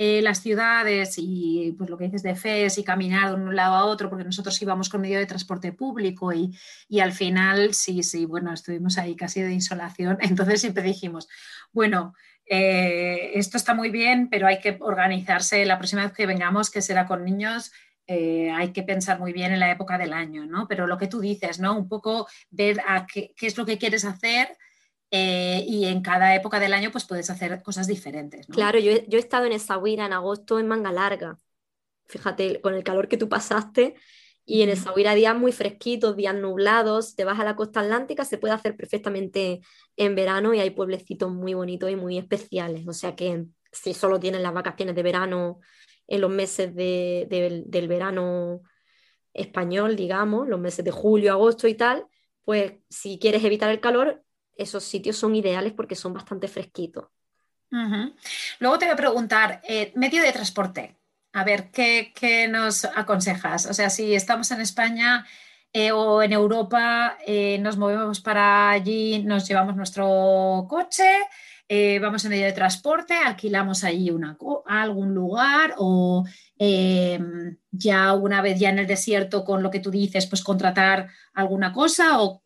eh, 0.00 0.22
las 0.22 0.40
ciudades 0.40 1.16
y 1.16 1.74
pues 1.76 1.90
lo 1.90 1.98
que 1.98 2.04
dices 2.04 2.22
de 2.22 2.36
FES 2.36 2.78
y 2.78 2.84
caminar 2.84 3.30
de 3.30 3.34
un 3.34 3.56
lado 3.56 3.74
a 3.74 3.84
otro, 3.84 4.08
porque 4.08 4.24
nosotros 4.24 4.62
íbamos 4.62 4.88
con 4.88 5.00
medio 5.00 5.18
de 5.18 5.26
transporte 5.26 5.72
público 5.72 6.32
y, 6.32 6.56
al 7.00 7.10
final, 7.10 7.74
sí, 7.74 8.04
sí, 8.04 8.24
bueno, 8.24 8.52
estuvimos 8.52 8.96
ahí 8.96 9.16
casi 9.16 9.40
de 9.40 9.52
insolación, 9.52 10.16
entonces 10.20 10.60
siempre 10.60 10.84
dijimos, 10.84 11.28
bueno, 11.72 12.14
eh, 12.48 13.32
esto 13.34 13.56
está 13.56 13.74
muy 13.74 13.90
bien, 13.90 14.28
pero 14.30 14.46
hay 14.46 14.60
que 14.60 14.76
organizarse 14.80 15.64
la 15.64 15.78
próxima 15.78 16.04
vez 16.04 16.12
que 16.12 16.26
vengamos, 16.26 16.70
que 16.70 16.82
será 16.82 17.06
con 17.06 17.24
niños. 17.24 17.72
Eh, 18.06 18.50
hay 18.50 18.72
que 18.72 18.82
pensar 18.82 19.18
muy 19.18 19.32
bien 19.32 19.52
en 19.52 19.60
la 19.60 19.70
época 19.70 19.98
del 19.98 20.12
año, 20.12 20.46
¿no? 20.46 20.66
Pero 20.66 20.86
lo 20.86 20.96
que 20.96 21.08
tú 21.08 21.20
dices, 21.20 21.60
¿no? 21.60 21.76
Un 21.76 21.88
poco 21.88 22.26
ver 22.50 22.80
a 22.86 23.06
qué, 23.06 23.34
qué 23.36 23.46
es 23.46 23.56
lo 23.56 23.66
que 23.66 23.76
quieres 23.78 24.04
hacer, 24.04 24.56
eh, 25.10 25.64
y 25.66 25.86
en 25.86 26.02
cada 26.02 26.34
época 26.34 26.60
del 26.60 26.74
año 26.74 26.90
pues 26.90 27.06
puedes 27.06 27.30
hacer 27.30 27.62
cosas 27.62 27.86
diferentes. 27.86 28.46
Claro, 28.46 28.78
yo 28.78 28.92
he, 28.92 29.06
yo 29.08 29.18
he 29.18 29.20
estado 29.20 29.46
en 29.46 29.52
Essaouira 29.52 30.06
en 30.06 30.12
agosto 30.12 30.58
en 30.58 30.68
manga 30.68 30.92
larga. 30.92 31.38
Fíjate, 32.06 32.60
con 32.60 32.74
el 32.74 32.84
calor 32.84 33.08
que 33.08 33.16
tú 33.16 33.28
pasaste 33.28 33.94
y 34.50 34.62
en 34.62 34.70
Essaouira 34.70 35.14
días 35.14 35.36
muy 35.36 35.52
fresquitos, 35.52 36.16
días 36.16 36.34
nublados, 36.34 37.14
te 37.14 37.26
vas 37.26 37.38
a 37.38 37.44
la 37.44 37.54
costa 37.54 37.80
atlántica, 37.80 38.24
se 38.24 38.38
puede 38.38 38.54
hacer 38.54 38.78
perfectamente 38.78 39.60
en 39.94 40.14
verano 40.14 40.54
y 40.54 40.58
hay 40.58 40.70
pueblecitos 40.70 41.30
muy 41.30 41.52
bonitos 41.52 41.90
y 41.90 41.96
muy 41.96 42.16
especiales. 42.16 42.88
O 42.88 42.94
sea 42.94 43.14
que 43.14 43.44
si 43.70 43.92
solo 43.92 44.18
tienes 44.18 44.40
las 44.40 44.54
vacaciones 44.54 44.94
de 44.94 45.02
verano 45.02 45.60
en 46.06 46.22
los 46.22 46.30
meses 46.30 46.74
del 46.74 47.88
verano 47.88 48.62
español, 49.34 49.96
digamos, 49.96 50.48
los 50.48 50.58
meses 50.58 50.82
de 50.82 50.92
julio, 50.92 51.32
agosto 51.32 51.68
y 51.68 51.74
tal, 51.74 52.06
pues 52.42 52.72
si 52.88 53.18
quieres 53.18 53.44
evitar 53.44 53.70
el 53.70 53.80
calor, 53.80 54.24
esos 54.56 54.82
sitios 54.82 55.18
son 55.18 55.36
ideales 55.36 55.74
porque 55.74 55.94
son 55.94 56.14
bastante 56.14 56.48
fresquitos. 56.48 57.04
Luego 58.60 58.78
te 58.78 58.86
voy 58.86 58.94
a 58.94 58.96
preguntar, 58.96 59.60
eh, 59.68 59.92
medio 59.94 60.22
de 60.22 60.32
transporte. 60.32 60.97
A 61.32 61.44
ver, 61.44 61.70
¿qué, 61.70 62.48
nos 62.50 62.84
aconsejas? 62.84 63.66
O 63.66 63.74
sea, 63.74 63.90
si 63.90 64.14
estamos 64.14 64.50
en 64.50 64.60
España, 64.60 65.26
eh, 65.72 65.92
o 65.92 66.22
en 66.22 66.32
Europa 66.32 67.18
eh, 67.26 67.58
nos 67.58 67.76
movemos 67.76 68.20
para 68.20 68.70
allí, 68.70 69.22
nos 69.24 69.46
llevamos 69.46 69.76
nuestro 69.76 70.66
coche, 70.68 71.04
eh, 71.68 71.98
vamos 71.98 72.24
en 72.24 72.30
medio 72.30 72.46
de 72.46 72.52
transporte, 72.52 73.14
alquilamos 73.14 73.84
allí 73.84 74.10
una, 74.10 74.38
algún 74.66 75.14
lugar 75.14 75.74
o 75.76 76.24
em, 76.58 77.58
ya 77.70 78.14
una 78.14 78.40
vez 78.40 78.58
ya 78.58 78.70
en 78.70 78.78
el 78.78 78.86
desierto 78.86 79.44
con 79.44 79.62
lo 79.62 79.70
que 79.70 79.80
tú 79.80 79.90
dices, 79.90 80.26
pues 80.26 80.42
contratar 80.42 81.08
alguna 81.34 81.72
cosa 81.74 82.22
o 82.22 82.42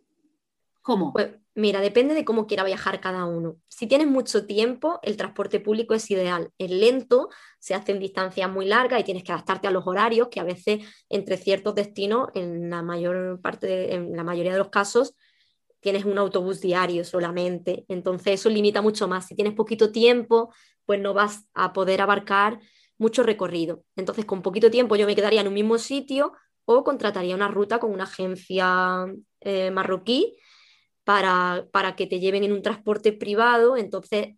cómo. 0.83 1.13
Pues 1.13 1.29
Mira, 1.55 1.83
depende 1.83 2.15
de 2.15 2.25
cómo 2.25 2.47
quiera 2.47 2.65
viajar 2.65 3.01
cada 3.01 3.27
uno. 3.27 3.57
Si 3.69 3.87
tienes 3.87 4.07
mucho 4.07 4.47
tiempo, 4.47 5.01
el 5.03 5.19
transporte 5.19 5.61
público 5.61 5.93
es 5.93 6.11
ideal. 6.11 6.51
Es 6.57 6.71
lento, 6.71 7.29
se 7.59 7.75
hace 7.75 7.93
en 7.93 7.99
distancias 7.99 8.51
muy 8.51 8.65
largas 8.65 9.01
y 9.01 9.05
tienes 9.05 9.23
que 9.23 9.33
adaptarte 9.33 9.69
a 9.69 9.71
los 9.71 9.87
horarios, 9.87 10.29
que 10.29 10.41
a 10.41 10.45
veces 10.45 10.81
entre 11.11 11.37
ciertos 11.37 11.75
destinos, 11.75 12.29
en 12.35 12.71
la 12.71 12.83
mayor 12.83 13.41
parte, 13.43 13.95
en 13.95 14.17
la 14.17 14.25
mayoría 14.25 14.53
de 14.53 14.59
los 14.59 14.71
casos, 14.71 15.15
tienes 15.81 16.07
un 16.07 16.17
autobús 16.17 16.63
diario 16.63 17.05
solamente. 17.05 17.85
Entonces 17.89 18.41
eso 18.41 18.49
limita 18.49 18.81
mucho 18.81 19.07
más. 19.07 19.27
Si 19.27 19.35
tienes 19.35 19.53
poquito 19.53 19.93
tiempo, 19.93 20.55
pues 20.87 21.01
no 21.01 21.13
vas 21.13 21.47
a 21.53 21.75
poder 21.75 22.01
abarcar 22.01 22.61
mucho 22.97 23.25
recorrido. 23.25 23.85
Entonces 23.95 24.25
con 24.25 24.41
poquito 24.41 24.71
tiempo 24.71 24.97
yo 24.97 25.07
me 25.07 25.15
quedaría 25.15 25.43
en 25.43 25.49
un 25.49 25.55
mismo 25.55 25.77
sitio 25.77 26.33
o 26.65 26.83
contrataría 26.83 27.35
una 27.35 27.49
ruta 27.49 27.79
con 27.79 27.93
una 27.93 28.05
agencia 28.05 29.05
eh, 29.41 29.71
marroquí 29.71 30.39
para, 31.05 31.95
que 31.97 32.07
te 32.07 32.21
lleven 32.21 32.45
en 32.45 32.53
un 32.53 32.63
transporte 32.63 33.13
privado, 33.13 33.77
entonces 33.77 34.37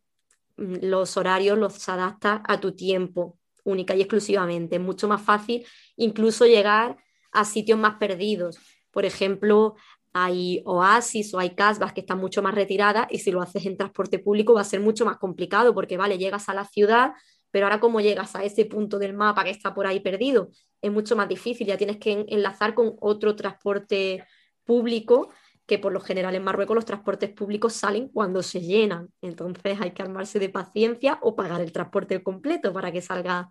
mm, 0.57 0.77
los 0.83 1.17
horarios 1.17 1.59
los 1.59 1.89
adaptas 1.89 2.41
a 2.45 2.61
tu 2.61 2.73
tiempo, 2.75 3.39
única 3.65 3.95
y 3.95 4.01
exclusivamente. 4.01 4.77
Es 4.77 4.83
mucho 4.83 5.09
más 5.09 5.23
fácil 5.23 5.67
incluso 5.97 6.47
llegar 6.47 6.99
a 7.33 7.45
sitios 7.45 7.79
más 7.79 7.97
perdidos. 7.97 8.59
Por 8.91 9.05
ejemplo, 9.05 9.75
hay 10.13 10.63
oasis 10.65 11.35
o 11.35 11.41
hay 11.41 11.51
casas 11.51 11.93
que 11.93 12.01
están 12.01 12.19
mucho 12.19 12.43
más 12.43 12.55
retiradas 12.55 13.07
y 13.11 13.19
si 13.19 13.33
lo 13.33 13.43
haces 13.43 13.67
en 13.67 13.77
transporte 13.77 14.21
público 14.21 14.55
va 14.55 14.61
a 14.61 14.65
ser 14.65 14.81
mucho 14.81 15.05
más 15.05 15.17
complicado 15.19 15.75
porque, 15.75 15.97
vale, 15.97 16.19
llegas 16.19 16.49
a 16.49 16.55
la 16.55 16.65
ciudad, 16.65 17.13
pero 17.51 17.67
ahora 17.67 17.81
cómo 17.81 18.01
llegas 18.01 18.37
a 18.37 18.45
ese 18.45 18.65
punto 18.65 18.99
del 18.99 19.15
mapa 19.15 19.45
que 19.45 19.51
está 19.51 19.75
por 19.75 19.87
ahí 19.87 20.01
perdido, 20.01 20.51
es 20.81 20.93
mucho 20.93 21.17
más 21.17 21.29
difícil, 21.29 21.67
ya 21.67 21.77
tienes 21.77 21.97
que 21.97 22.25
enlazar 22.29 22.75
con 22.75 22.95
otro 23.01 23.35
transporte 23.35 24.25
público 24.65 25.31
que 25.67 25.79
por 25.79 25.93
lo 25.93 26.01
general 26.01 26.35
en 26.35 26.45
Marruecos 26.45 26.75
los 26.75 26.85
transportes 26.85 27.31
públicos 27.31 27.73
salen 27.73 28.09
cuando 28.09 28.43
se 28.43 28.61
llenan. 28.61 29.09
Entonces 29.23 29.79
hay 29.81 29.93
que 29.93 30.03
armarse 30.03 30.39
de 30.39 30.49
paciencia 30.49 31.19
o 31.23 31.35
pagar 31.35 31.61
el 31.61 31.73
transporte 31.73 32.23
completo 32.23 32.73
para 32.73 32.93
que 32.93 33.01
salga 33.01 33.51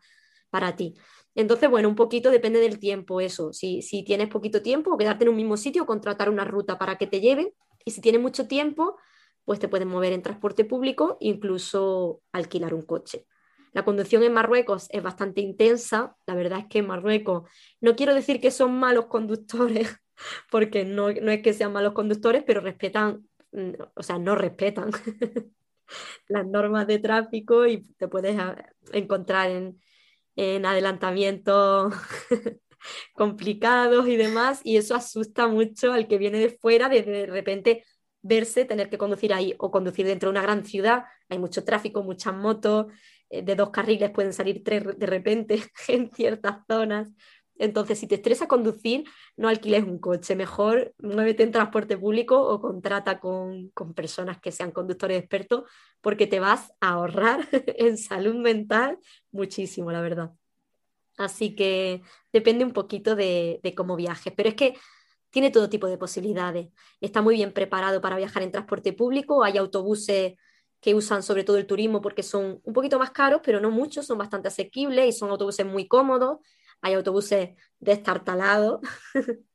para 0.49 0.75
ti. 0.75 0.95
Entonces, 1.35 1.69
bueno, 1.69 1.89
un 1.89 1.95
poquito 1.95 2.29
depende 2.29 2.59
del 2.59 2.77
tiempo 2.77 3.19
eso. 3.19 3.53
Si, 3.53 3.81
si 3.81 4.03
tienes 4.03 4.29
poquito 4.29 4.61
tiempo, 4.61 4.97
quedarte 4.97 5.23
en 5.23 5.29
un 5.29 5.35
mismo 5.35 5.57
sitio, 5.57 5.85
contratar 5.85 6.29
una 6.29 6.45
ruta 6.45 6.77
para 6.77 6.97
que 6.97 7.07
te 7.07 7.21
lleven. 7.21 7.51
Y 7.85 7.91
si 7.91 8.01
tienes 8.01 8.21
mucho 8.21 8.47
tiempo, 8.47 8.97
pues 9.43 9.59
te 9.59 9.67
puedes 9.67 9.87
mover 9.87 10.13
en 10.13 10.21
transporte 10.21 10.63
público, 10.63 11.17
incluso 11.19 12.21
alquilar 12.31 12.75
un 12.75 12.83
coche. 12.83 13.25
La 13.73 13.83
conducción 13.83 14.21
en 14.21 14.33
Marruecos 14.33 14.87
es 14.91 15.01
bastante 15.01 15.41
intensa. 15.41 16.15
La 16.27 16.35
verdad 16.35 16.59
es 16.59 16.65
que 16.67 16.79
en 16.79 16.87
Marruecos, 16.87 17.49
no 17.81 17.95
quiero 17.95 18.13
decir 18.13 18.39
que 18.39 18.51
son 18.51 18.77
malos 18.77 19.07
conductores, 19.07 19.97
porque 20.51 20.85
no, 20.85 21.09
es 21.09 21.41
que 21.41 21.53
sean 21.53 21.73
malos 21.73 21.93
conductores, 21.93 22.43
pero 22.45 22.61
respetan, 22.61 23.27
mm, 23.51 23.71
o 23.95 24.03
sea, 24.03 24.19
no 24.19 24.35
respetan 24.35 24.91
las 26.27 26.45
normas 26.45 26.87
de 26.87 26.99
tráfico 26.99 27.65
y 27.67 27.81
te 27.95 28.07
puedes 28.07 28.37
ah, 28.39 28.55
encontrar 28.91 29.51
en, 29.51 29.79
en 30.35 30.65
adelantamientos 30.65 31.93
complicados 33.13 34.07
y 34.07 34.15
demás, 34.15 34.61
y 34.63 34.77
eso 34.77 34.95
asusta 34.95 35.47
mucho 35.47 35.93
al 35.93 36.07
que 36.07 36.17
viene 36.17 36.39
de 36.39 36.49
fuera 36.49 36.89
de 36.89 37.03
de 37.03 37.25
repente 37.25 37.83
verse, 38.21 38.65
tener 38.65 38.89
que 38.89 38.97
conducir 38.97 39.33
ahí 39.33 39.53
o 39.59 39.69
conducir 39.69 40.05
dentro 40.05 40.29
de 40.29 40.31
una 40.31 40.41
gran 40.41 40.65
ciudad, 40.65 41.03
hay 41.29 41.39
mucho 41.39 41.63
tráfico, 41.63 42.03
muchas 42.03 42.33
motos, 42.33 42.87
eh, 43.29 43.41
de 43.41 43.55
dos 43.55 43.69
carriles 43.69 44.11
pueden 44.11 44.33
salir 44.33 44.63
tres 44.63 44.83
de 44.97 45.05
repente 45.05 45.63
en 45.87 46.09
ciertas 46.11 46.59
zonas, 46.67 47.09
entonces, 47.57 47.99
si 47.99 48.07
te 48.07 48.15
estresa 48.15 48.47
conducir, 48.47 49.05
no 49.37 49.47
alquiles 49.47 49.83
un 49.83 49.99
coche, 49.99 50.35
mejor 50.35 50.93
muévete 50.97 51.43
en 51.43 51.51
transporte 51.51 51.97
público 51.97 52.41
o 52.41 52.59
contrata 52.59 53.19
con, 53.19 53.71
personas 53.95 54.39
que 54.39 54.51
sean 54.51 54.71
conductores 54.71 55.19
expertos, 55.19 55.69
porque 56.01 56.27
te 56.27 56.39
vas 56.39 56.73
a 56.81 56.89
ahorrar 56.93 57.47
en 57.77 57.97
salud 57.97 58.35
mental 58.35 58.97
muchísimo, 59.31 59.91
la 59.91 60.01
verdad. 60.01 60.31
Así 61.17 61.55
que 61.55 62.01
depende 62.31 62.65
un 62.65 62.73
poquito 62.73 63.15
de, 63.15 63.59
de 63.61 63.75
cómo 63.75 63.95
viajes, 63.95 64.33
pero 64.35 64.49
es 64.49 64.55
que 64.55 64.75
tiene 65.29 65.51
todo 65.51 65.69
tipo 65.69 65.87
de 65.87 65.97
posibilidades. 65.97 66.69
Está 67.01 67.21
muy 67.21 67.35
bien 67.35 67.53
preparado 67.53 68.01
para 68.01 68.17
viajar 68.17 68.43
en 68.43 68.51
transporte 68.51 68.93
público, 68.93 69.43
hay 69.43 69.57
autobuses 69.57 70.33
que 70.81 70.95
usan 70.95 71.23
sobre 71.23 71.43
todo 71.43 71.57
el 71.57 71.67
turismo 71.67 72.01
porque 72.01 72.23
son 72.23 72.59
un 72.63 72.73
poquito 72.73 72.99
más 72.99 73.11
caros, 73.11 73.41
pero 73.43 73.61
no 73.61 73.71
muchos, 73.71 74.07
son 74.07 74.17
bastante 74.17 74.49
asequibles 74.49 75.07
y 75.07 75.17
son 75.17 75.29
autobuses 75.29 75.65
muy 75.65 75.87
cómodos 75.87 76.39
hay 76.83 76.93
autobuses 76.93 77.51
destartalados 77.79 78.81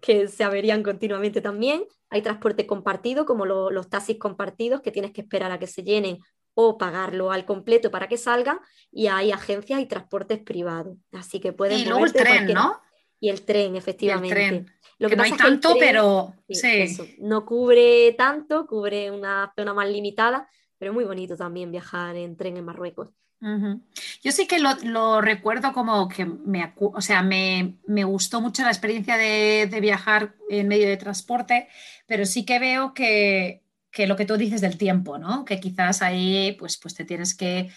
que 0.00 0.28
se 0.28 0.44
averían 0.44 0.82
continuamente 0.82 1.40
también, 1.40 1.84
hay 2.08 2.22
transporte 2.22 2.66
compartido 2.66 3.26
como 3.26 3.44
los 3.44 3.90
taxis 3.90 4.18
compartidos 4.18 4.80
que 4.80 4.92
tienes 4.92 5.10
que 5.12 5.20
esperar 5.20 5.50
a 5.50 5.58
que 5.58 5.66
se 5.66 5.82
llenen 5.82 6.18
o 6.54 6.78
pagarlo 6.78 7.32
al 7.32 7.44
completo 7.44 7.90
para 7.90 8.08
que 8.08 8.16
salgan 8.16 8.60
y 8.90 9.08
hay 9.08 9.32
agencias 9.32 9.80
y 9.80 9.86
transportes 9.86 10.38
privados, 10.38 10.96
así 11.12 11.40
que 11.40 11.52
pueden... 11.52 11.80
Y 11.80 11.84
luego 11.84 12.06
el 12.06 12.12
tren, 12.12 12.46
¿no? 12.54 12.80
Y 13.18 13.30
el 13.30 13.42
tren, 13.42 13.76
efectivamente. 13.76 14.46
El 14.46 14.66
Lo 14.98 15.08
que, 15.08 15.16
no 15.16 15.24
hay 15.24 15.32
tanto, 15.32 15.74
pero 15.78 16.34
sí. 16.48 17.16
no 17.18 17.44
cubre 17.44 18.12
tanto, 18.12 18.66
cubre 18.66 19.10
una 19.10 19.52
zona 19.56 19.74
más 19.74 19.88
limitada, 19.88 20.48
pero 20.78 20.92
es 20.92 20.94
muy 20.94 21.04
bonito 21.04 21.36
también 21.36 21.72
viajar 21.72 22.16
en 22.16 22.36
tren 22.36 22.56
en 22.56 22.64
Marruecos. 22.64 23.10
Yo 23.40 24.32
sí 24.32 24.46
que 24.46 24.58
lo, 24.58 25.20
recuerdo 25.20 25.72
como 25.72 26.08
que 26.08 26.24
me, 26.24 26.72
o 26.76 27.00
sea, 27.00 27.22
me, 27.22 27.76
gustó 28.04 28.40
mucho 28.40 28.62
la 28.62 28.70
experiencia 28.70 29.16
de, 29.16 29.78
viajar 29.80 30.34
en 30.48 30.68
medio 30.68 30.88
de 30.88 30.96
transporte, 30.96 31.68
pero 32.06 32.24
sí 32.24 32.44
que 32.44 32.58
veo 32.58 32.94
que, 32.94 33.62
lo 33.98 34.16
que 34.16 34.26
tú 34.26 34.36
dices 34.36 34.60
del 34.60 34.78
tiempo, 34.78 35.18
¿no? 35.18 35.44
Que 35.44 35.60
quizás 35.60 36.02
ahí 36.02 36.56
pues, 36.58 36.76
pues 36.78 36.94
te 36.94 37.04
tienes 37.04 37.34
que, 37.34 37.70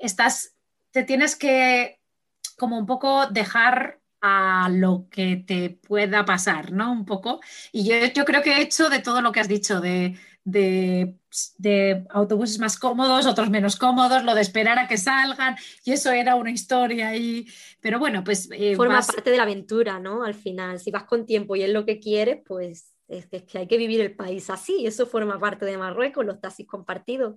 estás, 0.00 0.54
te 0.90 1.04
tienes 1.04 1.36
que 1.36 2.00
como 2.56 2.78
un 2.78 2.86
poco 2.86 3.26
dejar 3.26 4.00
a 4.20 4.68
lo 4.70 5.08
que 5.10 5.36
te 5.36 5.70
pueda 5.70 6.24
pasar, 6.24 6.72
¿no? 6.72 6.90
Un 6.92 7.04
poco. 7.04 7.40
Y 7.72 7.84
yo, 7.84 7.94
yo 8.14 8.24
creo 8.24 8.42
que 8.42 8.52
he 8.52 8.62
hecho 8.62 8.88
de 8.88 9.00
todo 9.00 9.20
lo 9.20 9.32
que 9.32 9.40
has 9.40 9.48
dicho, 9.48 9.80
de 9.80 10.16
de, 10.44 11.16
autobuses 12.10 12.58
más 12.58 12.78
cómodos, 12.78 13.26
otros 13.26 13.50
menos 13.50 13.76
cómodos, 13.76 14.24
lo 14.24 14.34
de 14.34 14.42
esperar 14.42 14.78
a 14.78 14.86
que 14.86 14.98
salgan, 14.98 15.56
y 15.84 15.92
eso 15.92 16.10
era 16.10 16.36
una 16.36 16.50
historia. 16.50 17.16
Y... 17.16 17.46
Pero 17.80 17.98
bueno, 17.98 18.22
pues... 18.22 18.48
Eh, 18.52 18.76
Forma 18.76 19.00
parte 19.00 19.30
de 19.30 19.36
la 19.36 19.42
aventura, 19.44 19.98
¿no? 19.98 20.24
Al 20.24 20.34
final, 20.34 20.78
si 20.78 20.90
vas 20.90 21.04
con 21.04 21.26
tiempo 21.26 21.56
y 21.56 21.62
es 21.62 21.70
lo 21.70 21.84
que 21.84 21.98
quieres, 21.98 22.42
pues 22.46 22.92
es 23.08 23.26
que 23.26 23.58
hay 23.58 23.66
que 23.66 23.76
vivir 23.76 24.00
el 24.00 24.14
país 24.14 24.48
así, 24.50 24.86
eso 24.86 25.06
forma 25.06 25.38
parte 25.38 25.66
de 25.66 25.76
Marruecos, 25.76 26.24
los 26.24 26.40
taxis 26.40 26.66
compartidos. 26.66 27.36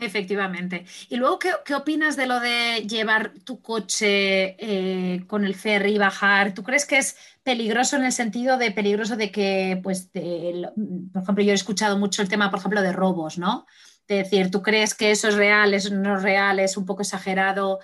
Efectivamente. 0.00 0.86
Y 1.10 1.16
luego, 1.16 1.38
¿qué, 1.38 1.74
opinas 1.74 2.16
de 2.16 2.26
lo 2.26 2.40
de 2.40 2.86
llevar 2.88 3.34
tu 3.44 3.60
coche 3.60 4.56
eh, 4.58 5.26
con 5.26 5.44
el 5.44 5.54
ferry 5.54 5.96
y 5.96 5.98
bajar? 5.98 6.54
¿Tú 6.54 6.62
crees 6.62 6.86
que 6.86 6.96
es 6.96 7.16
peligroso 7.42 7.96
en 7.96 8.04
el 8.04 8.12
sentido 8.12 8.56
de 8.56 8.70
peligroso 8.70 9.16
de 9.16 9.30
que, 9.30 9.78
pues, 9.82 10.08
por 10.08 11.22
ejemplo, 11.22 11.44
yo 11.44 11.52
he 11.52 11.54
escuchado 11.54 11.98
mucho 11.98 12.22
el 12.22 12.30
tema, 12.30 12.50
por 12.50 12.60
ejemplo, 12.60 12.80
de 12.80 12.92
robos, 12.92 13.36
¿no? 13.36 13.66
De 14.08 14.16
decir, 14.16 14.50
¿tú 14.50 14.62
crees 14.62 14.94
que 14.94 15.10
eso 15.10 15.28
es 15.28 15.34
real, 15.34 15.74
eso 15.74 15.94
no 15.94 16.16
es 16.16 16.22
real, 16.22 16.60
es 16.60 16.78
un 16.78 16.86
poco 16.86 17.02
exagerado? 17.02 17.80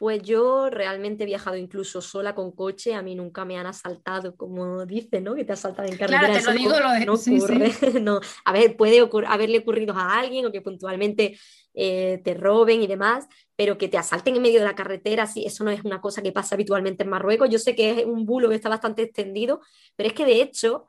Pues 0.00 0.22
yo 0.22 0.70
realmente 0.70 1.24
he 1.24 1.26
viajado 1.26 1.58
incluso 1.58 2.00
sola 2.00 2.34
con 2.34 2.52
coche, 2.52 2.94
a 2.94 3.02
mí 3.02 3.14
nunca 3.14 3.44
me 3.44 3.58
han 3.58 3.66
asaltado, 3.66 4.34
como 4.34 4.86
dice, 4.86 5.20
¿no? 5.20 5.34
Que 5.34 5.44
te 5.44 5.52
asaltan 5.52 5.90
en 5.90 5.98
carretera. 5.98 6.20
Claro, 6.20 6.40
te 6.42 6.46
lo 6.46 6.52
digo, 6.58 6.80
lo 6.80 6.90
de... 6.92 7.04
no 7.04 7.12
ocurre. 7.12 7.70
no. 8.00 8.18
A 8.46 8.52
ver, 8.54 8.78
puede 8.78 9.06
haberle 9.26 9.58
ocurrido 9.58 9.92
a 9.94 10.18
alguien 10.18 10.46
o 10.46 10.52
que 10.52 10.62
puntualmente 10.62 11.38
eh, 11.74 12.18
te 12.24 12.32
roben 12.32 12.80
y 12.82 12.86
demás, 12.86 13.26
pero 13.56 13.76
que 13.76 13.88
te 13.88 13.98
asalten 13.98 14.36
en 14.36 14.40
medio 14.40 14.60
de 14.60 14.64
la 14.64 14.74
carretera, 14.74 15.26
sí, 15.26 15.44
eso 15.44 15.64
no 15.64 15.70
es 15.70 15.84
una 15.84 16.00
cosa 16.00 16.22
que 16.22 16.32
pasa 16.32 16.54
habitualmente 16.54 17.02
en 17.02 17.10
Marruecos. 17.10 17.50
Yo 17.50 17.58
sé 17.58 17.74
que 17.74 17.90
es 17.90 18.06
un 18.06 18.24
bulo 18.24 18.48
que 18.48 18.54
está 18.54 18.70
bastante 18.70 19.02
extendido, 19.02 19.60
pero 19.96 20.08
es 20.08 20.14
que 20.14 20.24
de 20.24 20.40
hecho 20.40 20.86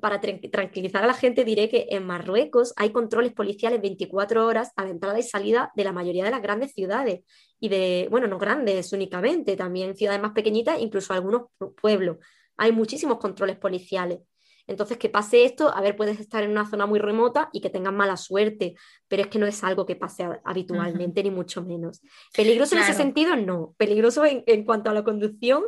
para 0.00 0.20
tranquilizar 0.20 1.04
a 1.04 1.06
la 1.06 1.14
gente, 1.14 1.44
diré 1.44 1.68
que 1.68 1.86
en 1.90 2.06
Marruecos 2.06 2.72
hay 2.76 2.90
controles 2.90 3.32
policiales 3.32 3.80
24 3.80 4.46
horas 4.46 4.72
a 4.76 4.84
la 4.84 4.90
entrada 4.90 5.18
y 5.18 5.22
salida 5.22 5.72
de 5.74 5.84
la 5.84 5.92
mayoría 5.92 6.24
de 6.24 6.30
las 6.30 6.42
grandes 6.42 6.72
ciudades 6.72 7.20
y 7.60 7.68
de, 7.68 8.08
bueno, 8.10 8.26
no 8.26 8.38
grandes 8.38 8.92
únicamente, 8.92 9.56
también 9.56 9.96
ciudades 9.96 10.20
más 10.20 10.32
pequeñitas, 10.32 10.80
incluso 10.80 11.12
algunos 11.12 11.48
pueblos. 11.80 12.18
Hay 12.56 12.72
muchísimos 12.72 13.18
controles 13.18 13.56
policiales. 13.56 14.20
Entonces, 14.66 14.98
que 14.98 15.08
pase 15.08 15.44
esto, 15.44 15.74
a 15.74 15.80
ver, 15.80 15.96
puedes 15.96 16.20
estar 16.20 16.42
en 16.42 16.50
una 16.50 16.68
zona 16.68 16.84
muy 16.84 16.98
remota 16.98 17.48
y 17.52 17.62
que 17.62 17.70
tengas 17.70 17.92
mala 17.92 18.18
suerte, 18.18 18.74
pero 19.08 19.22
es 19.22 19.28
que 19.28 19.38
no 19.38 19.46
es 19.46 19.64
algo 19.64 19.86
que 19.86 19.96
pase 19.96 20.28
habitualmente, 20.44 21.22
ni 21.22 21.30
mucho 21.30 21.62
menos. 21.62 22.02
¿Peligroso 22.36 22.76
en 22.76 22.82
ese 22.82 22.92
sentido? 22.92 23.34
No. 23.34 23.74
Peligroso 23.78 24.26
en, 24.26 24.44
en 24.46 24.64
cuanto 24.64 24.90
a 24.90 24.92
la 24.92 25.04
conducción, 25.04 25.64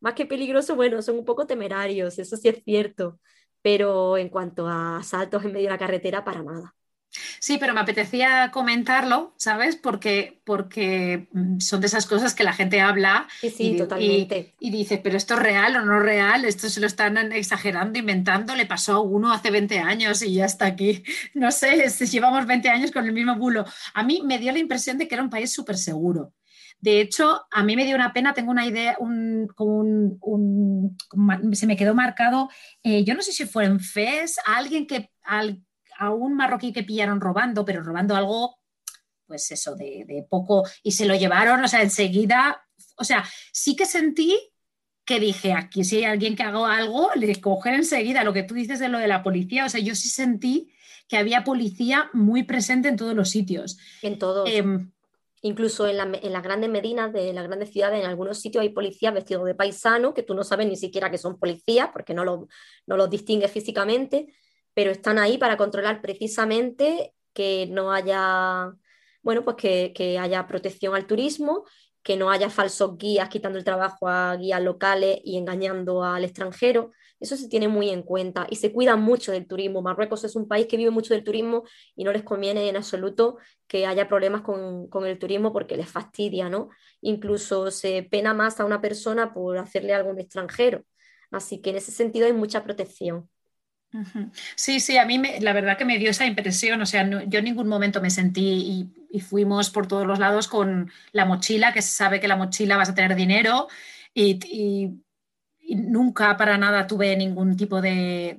más 0.00 0.14
que 0.14 0.26
peligroso, 0.26 0.76
bueno, 0.76 1.02
son 1.02 1.18
un 1.18 1.24
poco 1.24 1.46
temerarios, 1.46 2.18
eso 2.18 2.36
sí 2.36 2.48
es 2.48 2.62
cierto, 2.64 3.18
pero 3.62 4.16
en 4.16 4.28
cuanto 4.28 4.66
a 4.66 4.98
asaltos 4.98 5.44
en 5.44 5.52
medio 5.52 5.66
de 5.66 5.72
la 5.74 5.78
carretera, 5.78 6.24
para 6.24 6.42
nada. 6.42 6.74
Sí, 7.40 7.56
pero 7.58 7.72
me 7.74 7.80
apetecía 7.80 8.50
comentarlo, 8.52 9.34
¿sabes? 9.38 9.76
Porque, 9.76 10.40
porque 10.44 11.28
mm, 11.32 11.58
son 11.60 11.80
de 11.80 11.86
esas 11.86 12.06
cosas 12.06 12.34
que 12.34 12.44
la 12.44 12.52
gente 12.52 12.80
habla 12.80 13.26
y, 13.42 13.76
totalmente. 13.76 14.54
Y, 14.60 14.70
dice, 14.70 14.98
pero 14.98 15.16
esto 15.16 15.34
es 15.34 15.40
real 15.40 15.76
o 15.76 15.84
no 15.84 16.00
real, 16.00 16.44
esto 16.44 16.68
se 16.68 16.80
lo 16.80 16.86
están 16.86 17.16
exagerando, 17.32 17.98
inventando, 17.98 18.54
le 18.54 18.66
pasó 18.66 18.94
a 18.94 19.00
uno 19.00 19.32
hace 19.32 19.50
20 19.50 19.78
años 19.78 20.22
y 20.22 20.34
ya 20.34 20.44
está 20.44 20.66
aquí. 20.66 21.02
No 21.34 21.52
sé, 21.52 21.88
llevamos 22.06 22.46
20 22.46 22.68
años 22.68 22.90
con 22.90 23.06
el 23.06 23.12
mismo 23.12 23.36
bulo. 23.36 23.64
A 23.94 24.02
mí 24.02 24.22
me 24.24 24.38
dio 24.38 24.52
la 24.52 24.58
impresión 24.58 24.98
de 24.98 25.06
que 25.06 25.14
era 25.14 25.22
un 25.22 25.30
país 25.30 25.52
súper 25.52 25.76
seguro. 25.76 26.32
De 26.80 27.00
hecho, 27.00 27.42
a 27.50 27.64
mí 27.64 27.74
me 27.74 27.84
dio 27.84 27.96
una 27.96 28.12
pena, 28.12 28.34
tengo 28.34 28.52
una 28.52 28.66
idea, 28.66 28.96
un, 29.00 29.48
un, 29.58 30.96
se 31.52 31.66
me 31.66 31.76
quedó 31.76 31.94
marcado, 31.94 32.48
eh, 32.82 33.04
yo 33.04 33.14
no 33.14 33.22
sé 33.22 33.32
si 33.32 33.46
fue 33.46 33.64
en 33.64 33.80
FES, 33.80 34.36
alguien 34.46 34.86
que, 34.86 35.10
al, 35.22 35.60
a 35.98 36.10
un 36.10 36.34
marroquí 36.34 36.72
que 36.72 36.84
pillaron 36.84 37.20
robando, 37.20 37.64
pero 37.64 37.82
robando 37.82 38.14
algo, 38.14 38.58
pues 39.26 39.50
eso, 39.50 39.74
de, 39.74 40.24
poco, 40.30 40.64
y 40.82 40.92
se 40.92 41.06
lo 41.06 41.16
llevaron, 41.16 41.62
o 41.62 41.68
sea, 41.68 41.82
enseguida, 41.82 42.64
o 42.96 43.04
sea, 43.04 43.24
sí 43.52 43.74
que 43.74 43.84
sentí 43.84 44.38
que 45.04 45.18
dije, 45.18 45.54
aquí 45.54 45.84
si 45.84 45.96
hay 45.96 46.04
alguien 46.04 46.36
que 46.36 46.42
haga 46.42 46.76
algo, 46.76 47.10
le 47.16 47.40
cogen 47.40 47.74
enseguida, 47.74 48.24
lo 48.24 48.32
que 48.32 48.42
tú 48.42 48.54
dices 48.54 48.78
de 48.78 48.88
lo 48.88 48.98
de 48.98 49.08
la 49.08 49.22
policía, 49.22 49.64
o 49.64 49.68
sea, 49.68 49.80
yo 49.80 49.94
sí 49.94 50.08
sentí 50.08 50.72
que 51.08 51.16
había 51.16 51.42
policía 51.42 52.10
muy 52.12 52.42
presente 52.42 52.88
en 52.88 52.96
todos 52.96 53.14
los 53.14 53.30
sitios. 53.30 53.78
En 54.02 54.18
todos. 54.18 54.48
Em, 54.48 54.92
Incluso 55.42 55.86
en, 55.86 55.96
las 55.96 56.42
grandes 56.42 56.70
medinas 56.70 57.12
de 57.12 57.32
las 57.32 57.46
grandes 57.46 57.70
ciudades, 57.70 58.00
en 58.00 58.06
algunos 58.06 58.40
sitios 58.40 58.62
hay 58.62 58.70
policías 58.70 59.14
vestidos 59.14 59.44
de 59.46 59.54
paisano, 59.54 60.14
que 60.14 60.22
tú 60.22 60.34
no 60.34 60.42
sabes 60.42 60.66
ni 60.66 60.76
siquiera 60.76 61.10
que 61.10 61.18
son 61.18 61.38
policías, 61.38 61.90
porque 61.92 62.14
no, 62.14 62.24
no 62.24 62.96
los 62.96 63.10
distingues 63.10 63.50
físicamente 63.50 64.28
pero 64.78 64.92
están 64.92 65.18
ahí 65.18 65.38
para 65.38 65.56
controlar 65.56 66.00
precisamente 66.00 67.12
que 67.32 67.66
no 67.68 67.90
haya, 67.90 68.72
bueno, 69.22 69.44
pues 69.44 69.56
que, 69.56 70.18
haya 70.20 70.46
protección 70.46 70.94
al 70.94 71.08
turismo, 71.08 71.64
que 72.00 72.16
no 72.16 72.30
haya 72.30 72.48
falsos 72.48 72.96
guías 72.96 73.28
quitando 73.28 73.58
el 73.58 73.64
trabajo 73.64 74.06
a 74.06 74.36
guías 74.36 74.62
locales 74.62 75.18
y 75.24 75.36
engañando 75.36 76.04
al 76.04 76.22
extranjero. 76.22 76.92
Eso 77.20 77.36
se 77.36 77.48
tiene 77.48 77.68
muy 77.68 77.90
en 77.90 78.02
cuenta 78.02 78.46
y 78.50 78.56
se 78.56 78.72
cuida 78.72 78.96
mucho 78.96 79.32
del 79.32 79.46
turismo. 79.46 79.82
Marruecos 79.82 80.24
es 80.24 80.36
un 80.36 80.46
país 80.46 80.66
que 80.66 80.76
vive 80.76 80.90
mucho 80.90 81.14
del 81.14 81.24
turismo 81.24 81.64
y 81.96 82.04
no 82.04 82.12
les 82.12 82.22
conviene 82.22 82.68
en 82.68 82.76
absoluto 82.76 83.38
que 83.66 83.86
haya 83.86 84.08
problemas 84.08 84.42
con, 84.42 84.88
con, 84.88 85.06
el 85.06 85.18
turismo 85.18 85.52
porque 85.52 85.76
les 85.76 85.88
fastidia, 85.88 86.48
¿no? 86.48 86.70
Incluso 87.00 87.70
se 87.70 88.02
pena 88.04 88.34
más 88.34 88.60
a 88.60 88.64
una 88.64 88.80
persona 88.80 89.32
por 89.34 89.58
hacerle 89.58 89.94
algo 89.94 90.10
un 90.10 90.20
extranjero. 90.20 90.84
Así 91.30 91.60
que 91.60 91.70
en 91.70 91.76
ese 91.76 91.92
sentido 91.92 92.26
hay 92.26 92.32
mucha 92.32 92.64
protección. 92.64 93.28
Sí, 94.54 94.80
sí, 94.80 94.98
a 94.98 95.06
mí 95.06 95.20
la 95.40 95.54
verdad 95.54 95.78
que 95.78 95.86
me 95.86 95.98
dio 95.98 96.10
esa 96.10 96.26
impresión, 96.26 96.82
o 96.82 96.86
sea, 96.86 97.08
yo 97.26 97.38
en 97.38 97.44
ningún 97.44 97.68
momento 97.68 98.02
me 98.02 98.10
sentí 98.10 98.90
y, 99.10 99.20
fuimos 99.20 99.70
por 99.70 99.88
todos 99.88 100.06
los 100.06 100.18
lados 100.18 100.46
con 100.46 100.92
la 101.12 101.24
mochila, 101.24 101.72
que 101.72 101.82
se 101.82 101.90
sabe 101.90 102.20
que 102.20 102.28
la 102.28 102.36
mochila 102.36 102.76
vas 102.76 102.90
a 102.90 102.94
tener 102.94 103.16
dinero 103.16 103.66
y, 104.14 105.00
nunca 105.76 106.36
para 106.36 106.58
nada 106.58 106.86
tuve 106.86 107.16
ningún 107.16 107.56
tipo 107.56 107.80
de, 107.80 108.36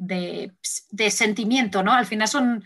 sentimiento, 1.10 1.84
¿no? 1.84 1.94
Al 1.94 2.06
final 2.06 2.28
son 2.28 2.64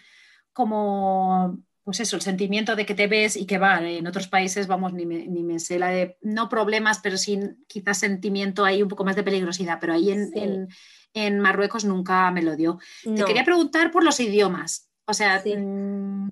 como, 0.52 1.60
pues 1.84 2.00
eso, 2.00 2.16
el 2.16 2.22
sentimiento 2.22 2.76
de 2.76 2.86
que 2.86 2.96
te 2.96 3.08
ves 3.08 3.36
y 3.36 3.46
que 3.46 3.58
va, 3.58 3.82
en 3.82 4.08
otros 4.08 4.28
países, 4.28 4.68
vamos, 4.68 4.94
ni 4.94 5.06
me, 5.06 5.28
ni 5.28 5.44
me 5.44 5.60
sé 5.60 5.80
la 5.80 5.90
de, 5.90 6.18
no 6.22 6.50
problemas, 6.50 7.00
pero 7.00 7.18
sí 7.18 7.40
quizás 7.68 7.98
sentimiento 7.98 8.64
ahí 8.66 8.82
un 8.82 8.90
poco 8.90 9.04
más 9.04 9.16
de 9.16 9.24
peligrosidad, 9.24 9.80
pero 9.80 9.94
ahí 9.94 10.12
en 10.12 10.68
en 11.14 11.40
Marruecos 11.40 11.86
nunca 11.86 12.30
me 12.32 12.42
lo 12.42 12.56
dio. 12.56 12.80
Te 13.04 13.24
quería 13.24 13.44
preguntar 13.44 13.92
por 13.92 14.04
los 14.04 14.20
idiomas. 14.20 14.90
O 15.06 15.14
sea, 15.14 15.42
mm, 15.46 16.30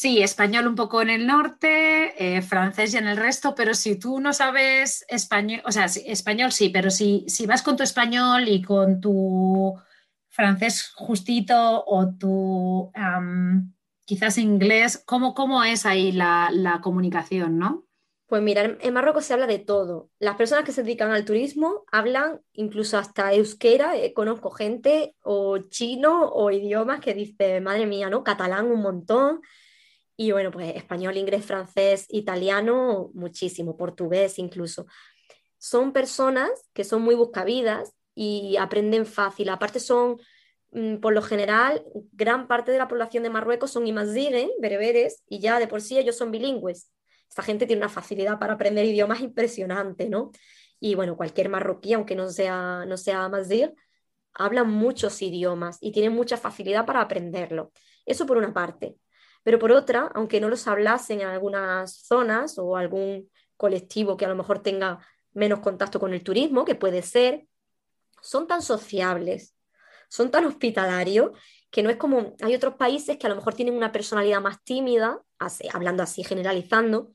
sí. 0.00 0.22
español 0.22 0.66
un 0.66 0.74
poco 0.74 1.02
en 1.02 1.10
el 1.10 1.26
norte, 1.26 2.36
eh, 2.36 2.42
francés 2.42 2.94
y 2.94 2.98
en 2.98 3.08
el 3.08 3.16
resto, 3.16 3.54
pero 3.54 3.74
si 3.74 3.98
tú 3.98 4.20
no 4.20 4.32
sabes 4.32 5.04
español, 5.08 5.62
o 5.64 5.72
sea, 5.72 5.86
español 5.86 6.52
sí, 6.52 6.68
pero 6.68 6.90
si, 6.90 7.24
si 7.28 7.46
vas 7.46 7.62
con 7.62 7.76
tu 7.76 7.82
español 7.82 8.48
y 8.48 8.62
con 8.62 9.00
tu 9.00 9.74
francés 10.28 10.92
justito 10.94 11.84
o 11.84 12.14
tu 12.16 12.92
quizás 14.04 14.38
inglés, 14.38 15.02
¿cómo, 15.04 15.34
¿cómo, 15.34 15.62
es 15.64 15.84
ahí 15.84 16.12
la, 16.12 16.80
comunicación, 16.82 17.58
no? 17.58 17.84
Pues 18.26 18.40
mira, 18.40 18.76
en 18.80 18.94
Marruecos 18.94 19.24
se 19.24 19.34
habla 19.34 19.46
de 19.46 19.58
todo. 19.58 20.10
Las 20.18 20.36
personas 20.36 20.64
que 20.64 20.72
se 20.72 20.82
dedican 20.82 21.10
al 21.10 21.24
turismo 21.24 21.84
hablan 21.90 22.40
incluso 22.52 22.98
hasta 22.98 23.32
euskera. 23.34 23.96
Eh, 23.96 24.14
conozco 24.14 24.50
gente 24.50 25.14
o 25.22 25.58
chino 25.58 26.28
o 26.28 26.50
idiomas 26.50 27.00
que 27.00 27.14
dice, 27.14 27.60
madre 27.60 27.86
mía, 27.86 28.08
¿no? 28.08 28.24
Catalán 28.24 28.70
un 28.70 28.80
montón. 28.80 29.40
Y 30.18 30.32
bueno, 30.32 30.50
pues 30.50 30.76
español, 30.76 31.16
inglés, 31.16 31.46
francés, 31.46 32.06
italiano, 32.10 33.10
muchísimo, 33.14 33.78
portugués 33.78 34.38
incluso. 34.38 34.86
Son 35.56 35.92
personas 35.92 36.50
que 36.74 36.84
son 36.84 37.02
muy 37.02 37.14
buscavidas 37.14 37.94
y 38.14 38.56
aprenden 38.58 39.06
fácil. 39.06 39.48
Aparte 39.48 39.80
son, 39.80 40.18
mm, 40.72 40.96
por 40.98 41.14
lo 41.14 41.22
general, 41.22 41.84
gran 42.12 42.48
parte 42.48 42.72
de 42.72 42.78
la 42.78 42.88
población 42.88 43.22
de 43.22 43.30
Marruecos 43.30 43.70
son 43.70 43.86
imazighen, 43.86 44.50
bereberes, 44.60 45.22
y 45.28 45.40
ya 45.40 45.58
de 45.58 45.68
por 45.68 45.80
sí 45.80 45.98
ellos 45.98 46.16
son 46.16 46.30
bilingües 46.32 46.90
esta 47.28 47.42
gente 47.42 47.66
tiene 47.66 47.82
una 47.82 47.88
facilidad 47.88 48.38
para 48.38 48.54
aprender 48.54 48.84
idiomas 48.86 49.20
impresionante, 49.20 50.08
¿no? 50.08 50.32
Y 50.80 50.94
bueno, 50.94 51.16
cualquier 51.16 51.48
marroquí, 51.48 51.92
aunque 51.92 52.14
no 52.14 52.28
sea, 52.30 52.84
no 52.86 52.96
sea 52.96 53.28
mazir, 53.28 53.74
habla 54.34 54.64
muchos 54.64 55.20
idiomas 55.22 55.78
y 55.80 55.92
tiene 55.92 56.10
mucha 56.10 56.36
facilidad 56.36 56.86
para 56.86 57.00
aprenderlo. 57.00 57.72
Eso 58.06 58.26
por 58.26 58.38
una 58.38 58.54
parte. 58.54 58.96
Pero 59.42 59.58
por 59.58 59.72
otra, 59.72 60.10
aunque 60.14 60.40
no 60.40 60.48
los 60.48 60.66
hablasen 60.66 61.20
en 61.20 61.28
algunas 61.28 62.02
zonas 62.06 62.58
o 62.58 62.76
algún 62.76 63.30
colectivo 63.56 64.16
que 64.16 64.24
a 64.24 64.28
lo 64.28 64.36
mejor 64.36 64.60
tenga 64.60 64.98
menos 65.32 65.60
contacto 65.60 66.00
con 66.00 66.12
el 66.12 66.22
turismo, 66.22 66.64
que 66.64 66.74
puede 66.74 67.02
ser, 67.02 67.46
son 68.20 68.46
tan 68.46 68.62
sociables, 68.62 69.54
son 70.08 70.30
tan 70.30 70.44
hospitalarios, 70.46 71.32
que 71.70 71.82
no 71.82 71.90
es 71.90 71.96
como, 71.96 72.34
hay 72.40 72.54
otros 72.54 72.74
países 72.74 73.18
que 73.18 73.26
a 73.26 73.30
lo 73.30 73.36
mejor 73.36 73.54
tienen 73.54 73.76
una 73.76 73.92
personalidad 73.92 74.40
más 74.40 74.62
tímida, 74.64 75.20
hablando 75.72 76.02
así, 76.02 76.24
generalizando, 76.24 77.12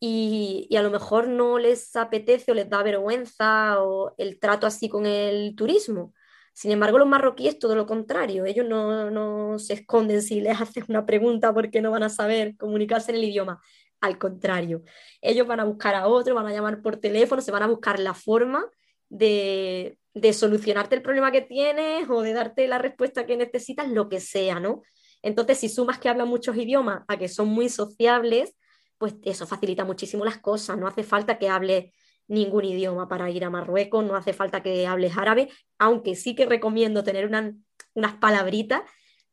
y, 0.00 0.68
a 0.76 0.82
lo 0.82 0.90
mejor 0.90 1.28
no 1.28 1.58
les 1.58 1.96
apetece 1.96 2.52
o 2.52 2.54
les 2.54 2.68
da 2.68 2.82
vergüenza 2.82 3.82
o 3.82 4.14
el 4.18 4.38
trato 4.38 4.66
así 4.66 4.88
con 4.88 5.06
el 5.06 5.54
turismo. 5.56 6.12
Sin 6.54 6.70
embargo, 6.70 6.98
los 6.98 7.08
marroquíes 7.08 7.58
todo 7.58 7.74
lo 7.74 7.84
contrario, 7.84 8.44
ellos 8.44 8.64
no, 8.66 9.58
se 9.58 9.74
esconden 9.74 10.22
si 10.22 10.40
les 10.40 10.60
haces 10.60 10.84
una 10.88 11.04
pregunta 11.04 11.52
porque 11.52 11.82
no 11.82 11.90
van 11.90 12.04
a 12.04 12.08
saber 12.08 12.56
comunicarse 12.56 13.10
en 13.10 13.18
el 13.18 13.24
idioma. 13.24 13.60
Al 14.00 14.18
contrario, 14.18 14.84
ellos 15.20 15.46
van 15.48 15.60
a 15.60 15.64
buscar 15.64 15.96
a 15.96 16.06
otro, 16.06 16.34
van 16.34 16.46
a 16.46 16.52
llamar 16.52 16.80
por 16.80 16.98
teléfono, 16.98 17.42
se 17.42 17.50
van 17.50 17.64
a 17.64 17.66
buscar 17.66 17.98
la 17.98 18.14
forma 18.14 18.64
de, 19.08 19.98
de 20.14 20.32
solucionarte 20.32 20.94
el 20.94 21.02
problema 21.02 21.32
que 21.32 21.40
tienes 21.42 22.08
o 22.08 22.22
de 22.22 22.32
darte 22.32 22.68
la 22.68 22.78
respuesta 22.78 23.26
que 23.26 23.36
necesitas, 23.36 23.88
lo 23.88 24.08
que 24.08 24.20
sea, 24.20 24.60
¿no? 24.60 24.82
Entonces, 25.22 25.58
si 25.58 25.68
sumas 25.68 25.98
que 25.98 26.08
hablan 26.08 26.28
muchos 26.28 26.56
idiomas 26.56 27.02
a 27.08 27.16
que 27.18 27.28
son 27.28 27.48
muy 27.48 27.68
sociables, 27.68 28.54
pues 28.96 29.14
eso 29.24 29.46
facilita 29.46 29.84
muchísimo 29.84 30.24
las 30.24 30.38
cosas. 30.38 30.78
No 30.78 30.86
hace 30.86 31.02
falta 31.02 31.36
que 31.38 31.48
hable 31.48 31.92
ningún 32.28 32.64
idioma 32.64 33.08
para 33.08 33.30
ir 33.30 33.44
a 33.44 33.50
Marruecos, 33.50 34.04
no 34.04 34.16
hace 34.16 34.32
falta 34.32 34.62
que 34.62 34.86
hables 34.86 35.16
árabe, 35.16 35.48
aunque 35.78 36.14
sí 36.14 36.34
que 36.34 36.46
recomiendo 36.46 37.04
tener 37.04 37.26
unas 37.26 38.14
palabritas 38.20 38.82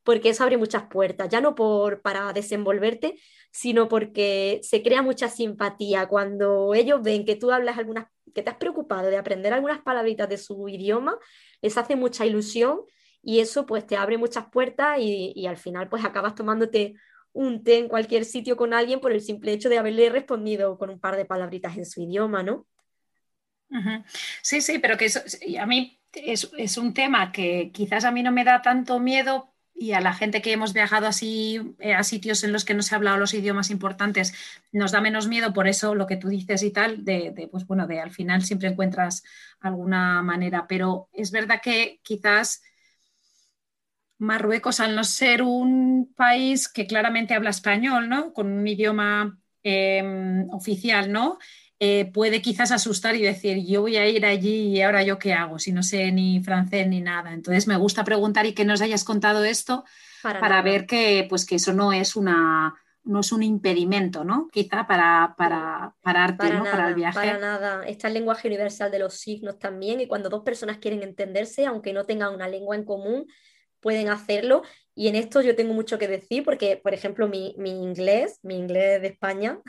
porque 0.03 0.29
eso 0.29 0.43
abre 0.43 0.57
muchas 0.57 0.83
puertas, 0.89 1.29
ya 1.29 1.41
no 1.41 1.55
por, 1.55 2.01
para 2.01 2.33
desenvolverte, 2.33 3.19
sino 3.51 3.87
porque 3.87 4.59
se 4.63 4.81
crea 4.81 5.01
mucha 5.01 5.29
simpatía 5.29 6.07
cuando 6.07 6.73
ellos 6.73 7.01
ven 7.03 7.25
que 7.25 7.35
tú 7.35 7.51
hablas 7.51 7.77
algunas, 7.77 8.07
que 8.33 8.41
te 8.41 8.49
has 8.49 8.57
preocupado 8.57 9.09
de 9.09 9.17
aprender 9.17 9.53
algunas 9.53 9.81
palabritas 9.81 10.29
de 10.29 10.37
su 10.37 10.67
idioma, 10.69 11.17
les 11.61 11.77
hace 11.77 11.95
mucha 11.95 12.25
ilusión 12.25 12.81
y 13.21 13.39
eso 13.39 13.65
pues 13.65 13.85
te 13.85 13.97
abre 13.97 14.17
muchas 14.17 14.45
puertas 14.51 14.97
y, 14.99 15.33
y 15.35 15.45
al 15.45 15.57
final 15.57 15.89
pues 15.89 16.03
acabas 16.03 16.33
tomándote 16.35 16.95
un 17.33 17.63
té 17.63 17.77
en 17.77 17.87
cualquier 17.87 18.25
sitio 18.25 18.57
con 18.57 18.73
alguien 18.73 18.99
por 18.99 19.11
el 19.11 19.21
simple 19.21 19.53
hecho 19.53 19.69
de 19.69 19.77
haberle 19.77 20.09
respondido 20.09 20.77
con 20.77 20.89
un 20.89 20.99
par 20.99 21.15
de 21.15 21.25
palabritas 21.25 21.77
en 21.77 21.85
su 21.85 22.01
idioma, 22.01 22.43
¿no? 22.43 22.65
Sí, 24.41 24.61
sí, 24.61 24.79
pero 24.79 24.97
que 24.97 25.05
eso, 25.05 25.21
a 25.59 25.65
mí 25.65 25.99
es, 26.13 26.77
un 26.77 26.93
tema 26.93 27.31
que 27.31 27.71
quizás 27.73 28.03
a 28.03 28.11
mí 28.11 28.23
no 28.23 28.31
me 28.31 28.43
da 28.43 28.61
tanto 28.61 28.99
miedo 28.99 29.53
y 29.73 29.93
a 29.93 30.01
la 30.01 30.13
gente 30.13 30.41
que 30.41 30.51
hemos 30.51 30.73
viajado 30.73 31.07
así 31.07 31.75
eh, 31.79 31.93
a 31.93 32.03
sitios 32.03 32.43
en 32.43 32.51
los 32.51 32.65
que 32.65 32.73
no 32.73 32.83
se 32.83 32.93
ha 32.93 32.97
hablado 32.97 33.17
los 33.17 33.33
idiomas 33.33 33.71
importantes 33.71 34.33
nos 34.71 34.91
da 34.91 35.01
menos 35.01 35.27
miedo 35.27 35.53
por 35.53 35.67
eso 35.67 35.95
lo 35.95 36.05
que 36.05 36.17
tú 36.17 36.27
dices 36.27 36.61
y 36.63 36.71
tal 36.71 37.03
de, 37.03 37.47
pues 37.49 37.65
bueno 37.65 37.87
de 37.87 37.99
al 37.99 38.11
final 38.11 38.43
siempre 38.43 38.67
encuentras 38.67 39.23
alguna 39.61 40.21
manera 40.21 40.67
pero 40.67 41.09
es 41.13 41.31
verdad 41.31 41.61
que 41.63 41.99
quizás 42.03 42.61
Marruecos, 44.21 44.79
al 44.79 44.95
no 44.95 45.03
ser 45.03 45.41
un 45.41 46.13
país 46.15 46.67
que 46.69 46.85
claramente 46.85 47.33
habla 47.33 47.49
español, 47.49 48.07
¿no? 48.07 48.33
Con 48.33 48.51
un 48.51 48.67
idioma 48.67 49.39
em, 49.63 50.47
oficial, 50.51 51.11
¿no? 51.11 51.39
Eh, 51.83 52.11
puede 52.13 52.43
quizás 52.43 52.71
asustar 52.71 53.15
y 53.15 53.23
decir, 53.23 53.65
yo 53.65 53.81
voy 53.81 53.97
a 53.97 54.07
ir 54.07 54.23
allí 54.23 54.67
y 54.67 54.81
ahora 54.83 55.01
yo 55.01 55.17
qué 55.17 55.33
hago, 55.33 55.57
si 55.57 55.71
no 55.71 55.81
sé 55.81 56.11
ni 56.11 56.39
francés 56.43 56.87
ni 56.87 57.01
nada. 57.01 57.33
Entonces 57.33 57.65
me 57.65 57.75
gusta 57.75 58.03
preguntar 58.03 58.45
y 58.45 58.53
que 58.53 58.65
nos 58.65 58.81
hayas 58.81 59.03
contado 59.03 59.43
esto 59.43 59.83
para, 60.21 60.61
ver 60.61 60.85
que, 60.85 61.25
pues, 61.27 61.43
que 61.43 61.55
eso 61.55 61.73
no 61.73 61.91
es 61.91 62.15
una 62.15 62.75
no 63.03 63.21
es 63.21 63.31
un 63.31 63.41
impedimento, 63.41 64.23
¿no? 64.23 64.47
Quizá 64.51 64.85
para, 64.85 65.33
para 65.35 65.95
para, 66.03 66.27
¿no? 66.27 66.65
para 66.65 66.87
el 66.87 66.93
viaje. 66.93 67.17
Para 67.17 67.39
nada. 67.39 67.83
Está 67.87 68.09
el 68.09 68.13
lenguaje 68.13 68.47
universal 68.47 68.91
de 68.91 68.99
los 68.99 69.15
signos 69.15 69.57
también, 69.57 70.01
y 70.01 70.07
cuando 70.07 70.29
dos 70.29 70.43
personas 70.43 70.77
quieren 70.77 71.01
entenderse, 71.01 71.65
aunque 71.65 71.93
no 71.93 72.05
tengan 72.05 72.35
una 72.35 72.47
lengua 72.47 72.75
en 72.75 72.85
común, 72.85 73.25
pueden 73.79 74.09
hacerlo. 74.09 74.61
Y 74.93 75.07
en 75.07 75.15
esto 75.15 75.41
yo 75.41 75.55
tengo 75.55 75.73
mucho 75.73 75.97
que 75.97 76.07
decir, 76.07 76.43
porque, 76.43 76.77
por 76.77 76.93
ejemplo, 76.93 77.27
mi, 77.27 77.55
mi 77.57 77.71
inglés, 77.71 78.37
mi 78.43 78.55
inglés 78.55 79.01
de 79.01 79.07
España, 79.07 79.59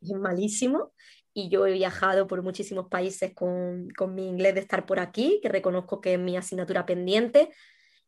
es 0.00 0.12
malísimo. 0.12 0.92
Y 1.32 1.48
yo 1.48 1.66
he 1.66 1.72
viajado 1.72 2.26
por 2.26 2.42
muchísimos 2.42 2.88
países 2.88 3.34
con, 3.34 3.88
con 3.90 4.14
mi 4.14 4.28
inglés 4.28 4.54
de 4.54 4.60
estar 4.60 4.86
por 4.86 5.00
aquí, 5.00 5.40
que 5.42 5.48
reconozco 5.48 6.00
que 6.00 6.14
es 6.14 6.18
mi 6.18 6.36
asignatura 6.36 6.86
pendiente, 6.86 7.50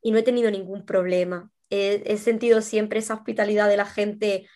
y 0.00 0.12
no 0.12 0.18
he 0.18 0.22
tenido 0.22 0.50
ningún 0.50 0.84
problema 0.84 1.50
he, 1.70 2.16
sentido 2.18 2.60
siempre 2.62 2.98
esa 3.00 3.14
hospitalidad 3.14 3.68
de 3.68 3.76
la 3.76 3.86
gente 3.86 4.48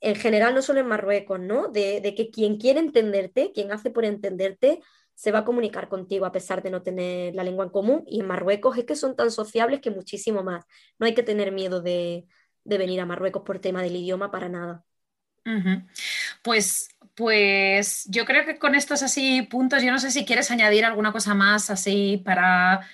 en 0.00 0.14
general, 0.14 0.54
no 0.54 0.62
solo 0.62 0.80
en 0.80 0.86
Marruecos, 0.86 1.40
¿no? 1.40 1.68
De, 1.68 2.14
que 2.16 2.30
quien 2.30 2.56
quiere 2.58 2.80
entenderte, 2.80 3.52
quien 3.52 3.72
hace 3.72 3.90
por 3.90 4.04
entenderte, 4.04 4.80
se 5.14 5.32
va 5.32 5.40
a 5.40 5.44
comunicar 5.44 5.88
contigo 5.88 6.24
a 6.26 6.32
pesar 6.32 6.62
de 6.62 6.70
no 6.70 6.82
tener 6.82 7.34
la 7.34 7.42
lengua 7.42 7.64
en 7.64 7.70
común. 7.70 8.04
Y 8.06 8.20
en 8.20 8.26
Marruecos 8.26 8.78
es 8.78 8.84
que 8.84 8.94
son 8.94 9.16
tan 9.16 9.30
sociables 9.32 9.80
que 9.80 9.90
muchísimo 9.90 10.44
más. 10.44 10.64
No 10.98 11.06
hay 11.06 11.14
que 11.14 11.24
tener 11.24 11.50
miedo 11.52 11.80
de, 11.82 12.26
venir 12.64 13.00
a 13.00 13.06
Marruecos 13.06 13.42
por 13.44 13.58
tema 13.58 13.82
del 13.82 13.96
idioma 13.96 14.30
para 14.30 14.48
nada. 14.48 14.84
Pues, 16.42 16.88
pues 17.14 18.04
yo 18.08 18.24
creo 18.24 18.44
que 18.44 18.58
con 18.58 18.74
estos 18.74 19.02
así 19.02 19.42
puntos, 19.42 19.82
yo 19.82 19.90
no 19.90 19.98
sé 19.98 20.10
si 20.10 20.24
quieres 20.24 20.50
añadir 20.50 20.84
alguna 20.84 21.12
cosa 21.12 21.34
más 21.34 21.70
así 21.70 22.22
para 22.24 22.86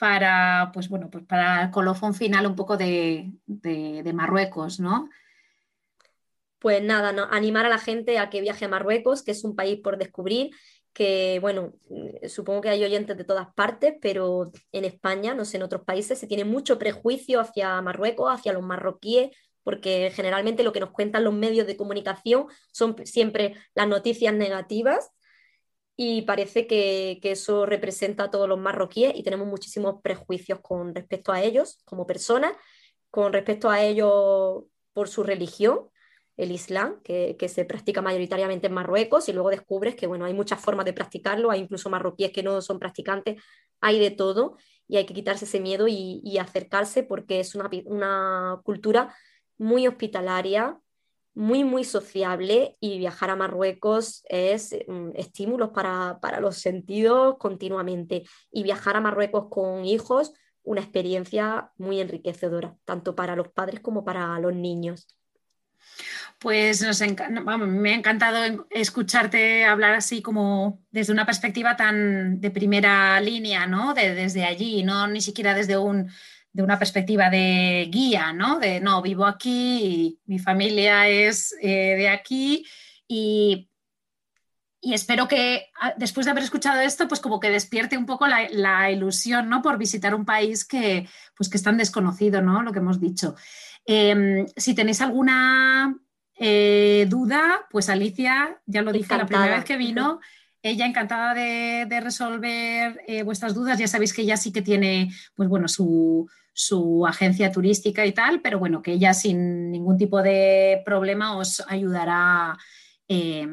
para, 0.00 0.70
pues 0.72 0.88
bueno, 0.88 1.10
pues 1.10 1.26
para 1.26 1.64
el 1.64 1.70
colofón 1.70 2.14
final 2.14 2.46
un 2.46 2.56
poco 2.56 2.78
de, 2.78 3.30
Marruecos, 4.14 4.80
¿no? 4.80 5.10
Pues 6.58 6.82
nada, 6.82 7.28
animar 7.30 7.66
a 7.66 7.68
la 7.68 7.76
gente 7.76 8.18
a 8.18 8.30
que 8.30 8.40
viaje 8.40 8.64
a 8.64 8.68
Marruecos, 8.68 9.22
que 9.22 9.32
es 9.32 9.44
un 9.44 9.54
país 9.54 9.78
por 9.78 9.98
descubrir, 9.98 10.52
que 10.94 11.38
bueno, 11.42 11.74
supongo 12.26 12.62
que 12.62 12.70
hay 12.70 12.82
oyentes 12.82 13.14
de 13.18 13.24
todas 13.24 13.52
partes, 13.52 13.92
pero 14.00 14.50
en 14.72 14.86
España, 14.86 15.34
no 15.34 15.44
sé, 15.44 15.58
en 15.58 15.64
otros 15.64 15.82
países 15.82 16.18
se 16.18 16.26
tiene 16.26 16.46
mucho 16.46 16.78
prejuicio 16.78 17.38
hacia 17.38 17.78
Marruecos, 17.82 18.32
hacia 18.32 18.54
los 18.54 18.62
marroquíes, 18.62 19.36
porque 19.62 20.10
generalmente 20.14 20.62
lo 20.62 20.72
que 20.72 20.80
nos 20.80 20.90
cuentan 20.90 21.24
los 21.24 21.34
medios 21.34 21.66
de 21.66 21.76
comunicación 21.76 22.46
son 22.72 22.96
siempre 23.04 23.54
las 23.74 23.88
noticias 23.88 24.34
negativas 24.34 25.10
y 26.02 26.22
parece 26.22 26.66
que, 26.66 27.20
eso 27.22 27.66
representa 27.66 28.24
a 28.24 28.30
todos 28.30 28.48
los 28.48 28.58
marroquíes 28.58 29.12
y 29.14 29.22
tenemos 29.22 29.46
muchísimos 29.46 30.00
prejuicios 30.02 30.60
con 30.62 30.94
respecto 30.94 31.30
a 31.30 31.42
ellos 31.42 31.82
como 31.84 32.06
personas, 32.06 32.54
con 33.10 33.34
respecto 33.34 33.68
a 33.68 33.82
ellos 33.82 34.64
por 34.94 35.08
su 35.08 35.22
religión, 35.24 35.90
el 36.38 36.52
Islam, 36.52 37.02
que, 37.02 37.36
se 37.48 37.66
practica 37.66 38.00
mayoritariamente 38.00 38.68
en 38.68 38.72
Marruecos 38.72 39.28
y 39.28 39.34
luego 39.34 39.50
descubres 39.50 39.94
que 39.94 40.06
bueno, 40.06 40.24
hay 40.24 40.32
muchas 40.32 40.58
formas 40.58 40.86
de 40.86 40.94
practicarlo, 40.94 41.50
hay 41.50 41.60
incluso 41.60 41.90
marroquíes 41.90 42.32
que 42.32 42.42
no 42.42 42.62
son 42.62 42.78
practicantes, 42.78 43.42
hay 43.82 43.98
de 43.98 44.10
todo 44.10 44.56
y 44.88 44.96
hay 44.96 45.04
que 45.04 45.12
quitarse 45.12 45.44
ese 45.44 45.60
miedo 45.60 45.86
y, 45.86 46.38
acercarse 46.38 47.02
porque 47.02 47.40
es 47.40 47.54
una, 47.54 47.68
una 47.84 48.58
cultura 48.64 49.14
muy 49.60 49.86
hospitalaria, 49.86 50.80
muy, 51.34 51.64
muy 51.64 51.84
sociable 51.84 52.76
y 52.80 52.98
viajar 52.98 53.28
a 53.30 53.36
Marruecos 53.36 54.24
es 54.28 54.74
un 54.88 55.08
mm, 55.08 55.12
estímulo 55.16 55.72
para, 55.72 56.40
los 56.40 56.56
sentidos 56.56 57.36
continuamente. 57.38 58.24
Y 58.50 58.62
viajar 58.62 58.96
a 58.96 59.00
Marruecos 59.00 59.48
con 59.50 59.84
hijos, 59.84 60.32
una 60.62 60.80
experiencia 60.80 61.70
muy 61.76 62.00
enriquecedora, 62.00 62.74
tanto 62.84 63.14
para 63.14 63.36
los 63.36 63.48
padres 63.48 63.80
como 63.80 64.02
para 64.02 64.38
los 64.40 64.54
niños. 64.54 65.06
Pues 66.38 66.82
nos 66.82 67.00
me 67.00 67.92
ha 67.92 67.96
encantado 67.96 68.66
escucharte 68.70 69.64
hablar 69.64 69.94
así 69.94 70.22
como 70.22 70.82
desde 70.90 71.12
una 71.12 71.26
perspectiva 71.26 71.76
tan 71.76 72.40
de 72.40 72.50
primera 72.50 73.20
línea, 73.20 73.66
¿no? 73.66 73.92
desde 73.92 74.44
allí, 74.44 74.82
no 74.82 75.06
ni 75.06 75.20
siquiera 75.20 75.54
desde 75.54 75.76
un 75.76 76.10
de 76.52 76.62
una 76.62 76.78
perspectiva 76.78 77.30
de 77.30 77.88
guía, 77.90 78.32
¿no? 78.32 78.58
De 78.58 78.80
no, 78.80 79.02
vivo 79.02 79.24
aquí, 79.24 80.18
mi 80.26 80.38
familia 80.38 81.08
es 81.08 81.54
eh, 81.62 81.96
de 81.96 82.08
aquí 82.08 82.66
y, 83.06 83.68
espero 84.82 85.28
que 85.28 85.66
ah, 85.80 85.94
después 85.96 86.24
de 86.24 86.32
haber 86.32 86.42
escuchado 86.42 86.80
esto, 86.80 87.06
pues 87.06 87.20
como 87.20 87.38
que 87.38 87.50
despierte 87.50 87.98
un 87.98 88.06
poco 88.06 88.26
la, 88.26 88.90
ilusión, 88.90 89.48
¿no? 89.48 89.62
Por 89.62 89.78
visitar 89.78 90.14
un 90.14 90.24
país 90.24 90.64
que, 90.64 91.08
pues 91.36 91.48
que 91.48 91.58
es 91.58 91.62
tan 91.62 91.76
desconocido, 91.76 92.40
¿no? 92.42 92.62
Lo 92.62 92.72
que 92.72 92.78
hemos 92.78 93.00
dicho. 93.00 93.36
Em, 93.84 94.46
si 94.56 94.74
tenéis 94.74 95.00
alguna 95.00 95.96
eh, 96.36 97.06
duda, 97.08 97.66
pues 97.70 97.88
Alicia, 97.88 98.60
ya 98.66 98.82
lo 98.82 98.92
dije 98.92 99.16
la 99.16 99.26
primera 99.26 99.56
vez 99.56 99.64
que 99.64 99.76
vino, 99.76 100.20
ella 100.62 100.86
encantada 100.86 101.34
de, 101.34 102.00
resolver 102.00 103.00
eh, 103.06 103.22
vuestras 103.22 103.54
dudas. 103.54 103.78
Ya 103.78 103.88
sabéis 103.88 104.12
que 104.12 104.22
ella 104.22 104.36
sí 104.36 104.52
que 104.52 104.62
tiene, 104.62 105.10
pues 105.34 105.48
bueno, 105.48 105.68
su, 105.68 106.28
agencia 107.06 107.52
turística 107.52 108.04
y 108.06 108.12
tal, 108.12 108.40
pero 108.40 108.58
bueno, 108.58 108.82
que 108.82 108.92
ella 108.92 109.14
sin 109.14 109.70
ningún 109.70 109.96
tipo 109.96 110.22
de 110.22 110.82
problema 110.84 111.36
os 111.36 111.62
ayudará, 111.68 112.56
eh, 113.08 113.48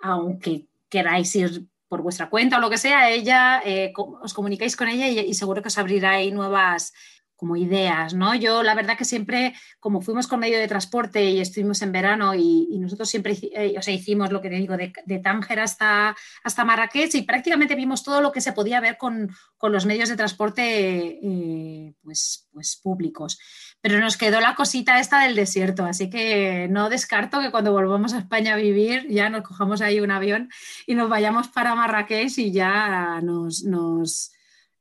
aunque 0.00 0.68
queráis 0.88 1.34
ir 1.36 1.66
por 1.88 2.02
vuestra 2.02 2.28
cuenta 2.28 2.58
o 2.58 2.60
lo 2.60 2.70
que 2.70 2.78
sea, 2.78 3.10
ella 3.10 3.60
eh, 3.64 3.92
os 3.96 4.34
comunicáis 4.34 4.76
con 4.76 4.88
ella 4.88 5.08
y, 5.08 5.34
seguro 5.34 5.62
que 5.62 5.68
os 5.68 5.78
abrirá 5.78 6.12
ahí 6.12 6.30
nuevas 6.32 6.92
como 7.36 7.56
ideas, 7.56 8.14
¿no? 8.14 8.34
Yo 8.34 8.62
la 8.62 8.74
verdad 8.74 8.96
que 8.96 9.04
siempre, 9.04 9.54
como 9.78 10.00
fuimos 10.00 10.26
con 10.26 10.40
medio 10.40 10.58
de 10.58 10.66
transporte 10.66 11.22
y 11.22 11.40
estuvimos 11.40 11.82
en 11.82 11.92
verano 11.92 12.34
y, 12.34 12.66
nosotros 12.78 13.08
siempre 13.08 13.36
eh, 13.54 13.74
o 13.76 13.82
sea, 13.82 13.92
hicimos 13.92 14.30
lo 14.30 14.40
que 14.40 14.48
te 14.48 14.56
digo, 14.56 14.76
de, 14.76 15.18
Tánger 15.18 15.60
hasta, 15.60 16.14
hasta 16.44 16.64
Marrakech 16.64 17.14
y 17.16 17.22
prácticamente 17.22 17.74
vimos 17.74 18.04
todo 18.04 18.20
lo 18.20 18.30
que 18.30 18.40
se 18.40 18.52
podía 18.52 18.80
ver 18.80 18.96
con, 18.96 19.30
los 19.62 19.86
medios 19.86 20.08
de 20.08 20.16
transporte 20.16 21.18
eh, 21.20 21.94
pues, 22.02 22.48
pues 22.52 22.76
públicos. 22.76 23.38
Pero 23.80 23.98
nos 23.98 24.16
quedó 24.16 24.40
la 24.40 24.54
cosita 24.54 25.00
esta 25.00 25.22
del 25.22 25.34
desierto, 25.34 25.84
así 25.84 26.08
que 26.08 26.68
no 26.70 26.88
descarto 26.88 27.40
que 27.40 27.50
cuando 27.50 27.72
volvamos 27.72 28.14
a 28.14 28.18
España 28.18 28.54
a 28.54 28.56
vivir 28.56 29.08
ya 29.08 29.28
nos 29.28 29.42
cojamos 29.42 29.80
ahí 29.80 30.00
un 30.00 30.12
avión 30.12 30.48
y 30.86 30.94
nos 30.94 31.08
vayamos 31.08 31.48
para 31.48 31.74
Marrakech 31.74 32.38
y 32.38 32.52
ya 32.52 33.20
nos 33.22 33.64
nos 33.64 34.35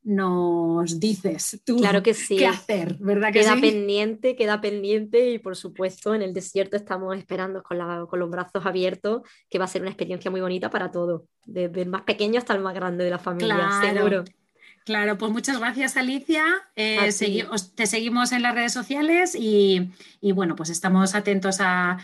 dices 0.05 1.61
tú 1.65 1.77
claro 1.77 2.03
que 2.03 2.13
sí. 2.13 2.37
qué 2.37 2.45
hacer, 2.45 2.95
¿verdad 2.99 3.33
que 3.33 3.39
queda 3.39 3.59
pendiente, 3.59 4.35
queda 4.35 4.61
pendiente 4.61 5.31
y 5.31 5.39
por 5.39 5.55
supuesto 5.55 6.13
en 6.13 6.21
el 6.21 6.31
desierto 6.31 6.77
estamos 6.77 7.17
esperando 7.17 7.63
con, 7.63 7.79
los 7.79 8.29
brazos 8.29 8.65
abiertos, 8.65 9.23
que 9.49 9.57
va 9.57 9.65
a 9.65 9.67
ser 9.67 9.81
una 9.81 9.89
experiencia 9.89 10.29
muy 10.29 10.41
bonita 10.41 10.69
para 10.69 10.91
todos, 10.91 11.23
desde 11.45 11.81
el 11.81 11.89
más 11.89 12.03
pequeño 12.03 12.37
hasta 12.37 12.53
el 12.53 12.61
más 12.61 12.75
grande 12.75 13.03
de 13.03 13.09
la 13.09 13.19
familia, 13.19 13.55
claro. 13.55 13.97
seguro. 13.97 14.23
Claro, 14.85 15.17
pues 15.17 15.31
muchas 15.31 15.57
gracias 15.57 15.97
Alicia. 15.97 16.43
Eh, 16.75 17.09
te 17.73 17.87
seguimos 17.87 18.31
en 18.31 18.43
las 18.43 18.53
redes 18.53 18.71
sociales 18.71 19.35
y, 19.35 19.91
bueno, 20.21 20.55
pues 20.55 20.69
estamos 20.69 21.15
atentos 21.15 21.57
a, 21.59 21.97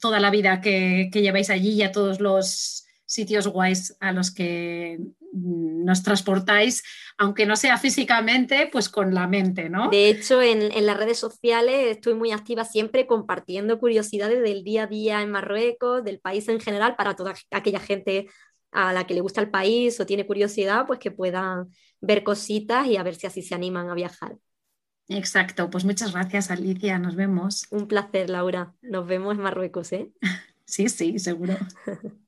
toda 0.00 0.20
la 0.20 0.30
vida 0.30 0.60
que, 0.60 1.08
que 1.10 1.22
lleváis 1.22 1.48
allí 1.48 1.70
y 1.70 1.82
a 1.82 1.92
todos 1.92 2.20
los 2.20 2.87
sitios 3.08 3.48
guays 3.48 3.96
a 4.00 4.12
los 4.12 4.30
que 4.30 4.98
mm, 5.32 5.84
nos 5.84 6.02
transportáis, 6.02 6.84
aunque 7.16 7.46
no 7.46 7.56
sea 7.56 7.78
físicamente, 7.78 8.68
pues 8.70 8.90
con 8.90 9.14
la 9.14 9.26
mente, 9.26 9.70
¿no? 9.70 9.88
De 9.88 10.10
hecho, 10.10 10.42
en, 10.42 10.68
las 10.84 10.96
redes 10.96 11.18
sociales 11.18 11.96
estoy 11.96 12.14
muy 12.14 12.32
activa 12.32 12.64
siempre 12.64 13.06
compartiendo 13.06 13.80
curiosidades 13.80 14.42
del 14.42 14.62
día 14.62 14.84
a 14.84 14.86
día 14.86 15.22
en 15.22 15.30
Marruecos, 15.30 16.04
del 16.04 16.20
país 16.20 16.48
en 16.48 16.60
general, 16.60 16.96
para 16.96 17.16
toda 17.16 17.34
aquella 17.50 17.80
gente 17.80 18.28
a 18.72 18.92
la 18.92 19.06
que 19.06 19.14
le 19.14 19.22
gusta 19.22 19.40
el 19.40 19.50
país 19.50 19.98
o 19.98 20.06
tiene 20.06 20.26
curiosidad, 20.26 20.86
pues 20.86 20.98
que 20.98 21.10
puedan 21.10 21.70
ver 22.02 22.22
cositas 22.22 22.86
y 22.86 22.98
a 22.98 23.02
ver 23.02 23.14
si 23.14 23.26
así 23.26 23.40
se 23.40 23.54
animan 23.54 23.88
a 23.88 23.94
viajar. 23.94 24.36
Exacto, 25.08 25.70
pues 25.70 25.86
muchas 25.86 26.12
gracias 26.12 26.50
Alicia, 26.50 26.98
nos 26.98 27.16
vemos. 27.16 27.66
Un 27.70 27.88
placer, 27.88 28.28
Laura. 28.28 28.74
Nos 28.82 29.06
vemos 29.06 29.34
en 29.34 29.42
Marruecos, 29.42 29.92
¿eh? 29.92 30.12
sí, 30.66 30.90
sí, 30.90 31.18
seguro. 31.18 31.56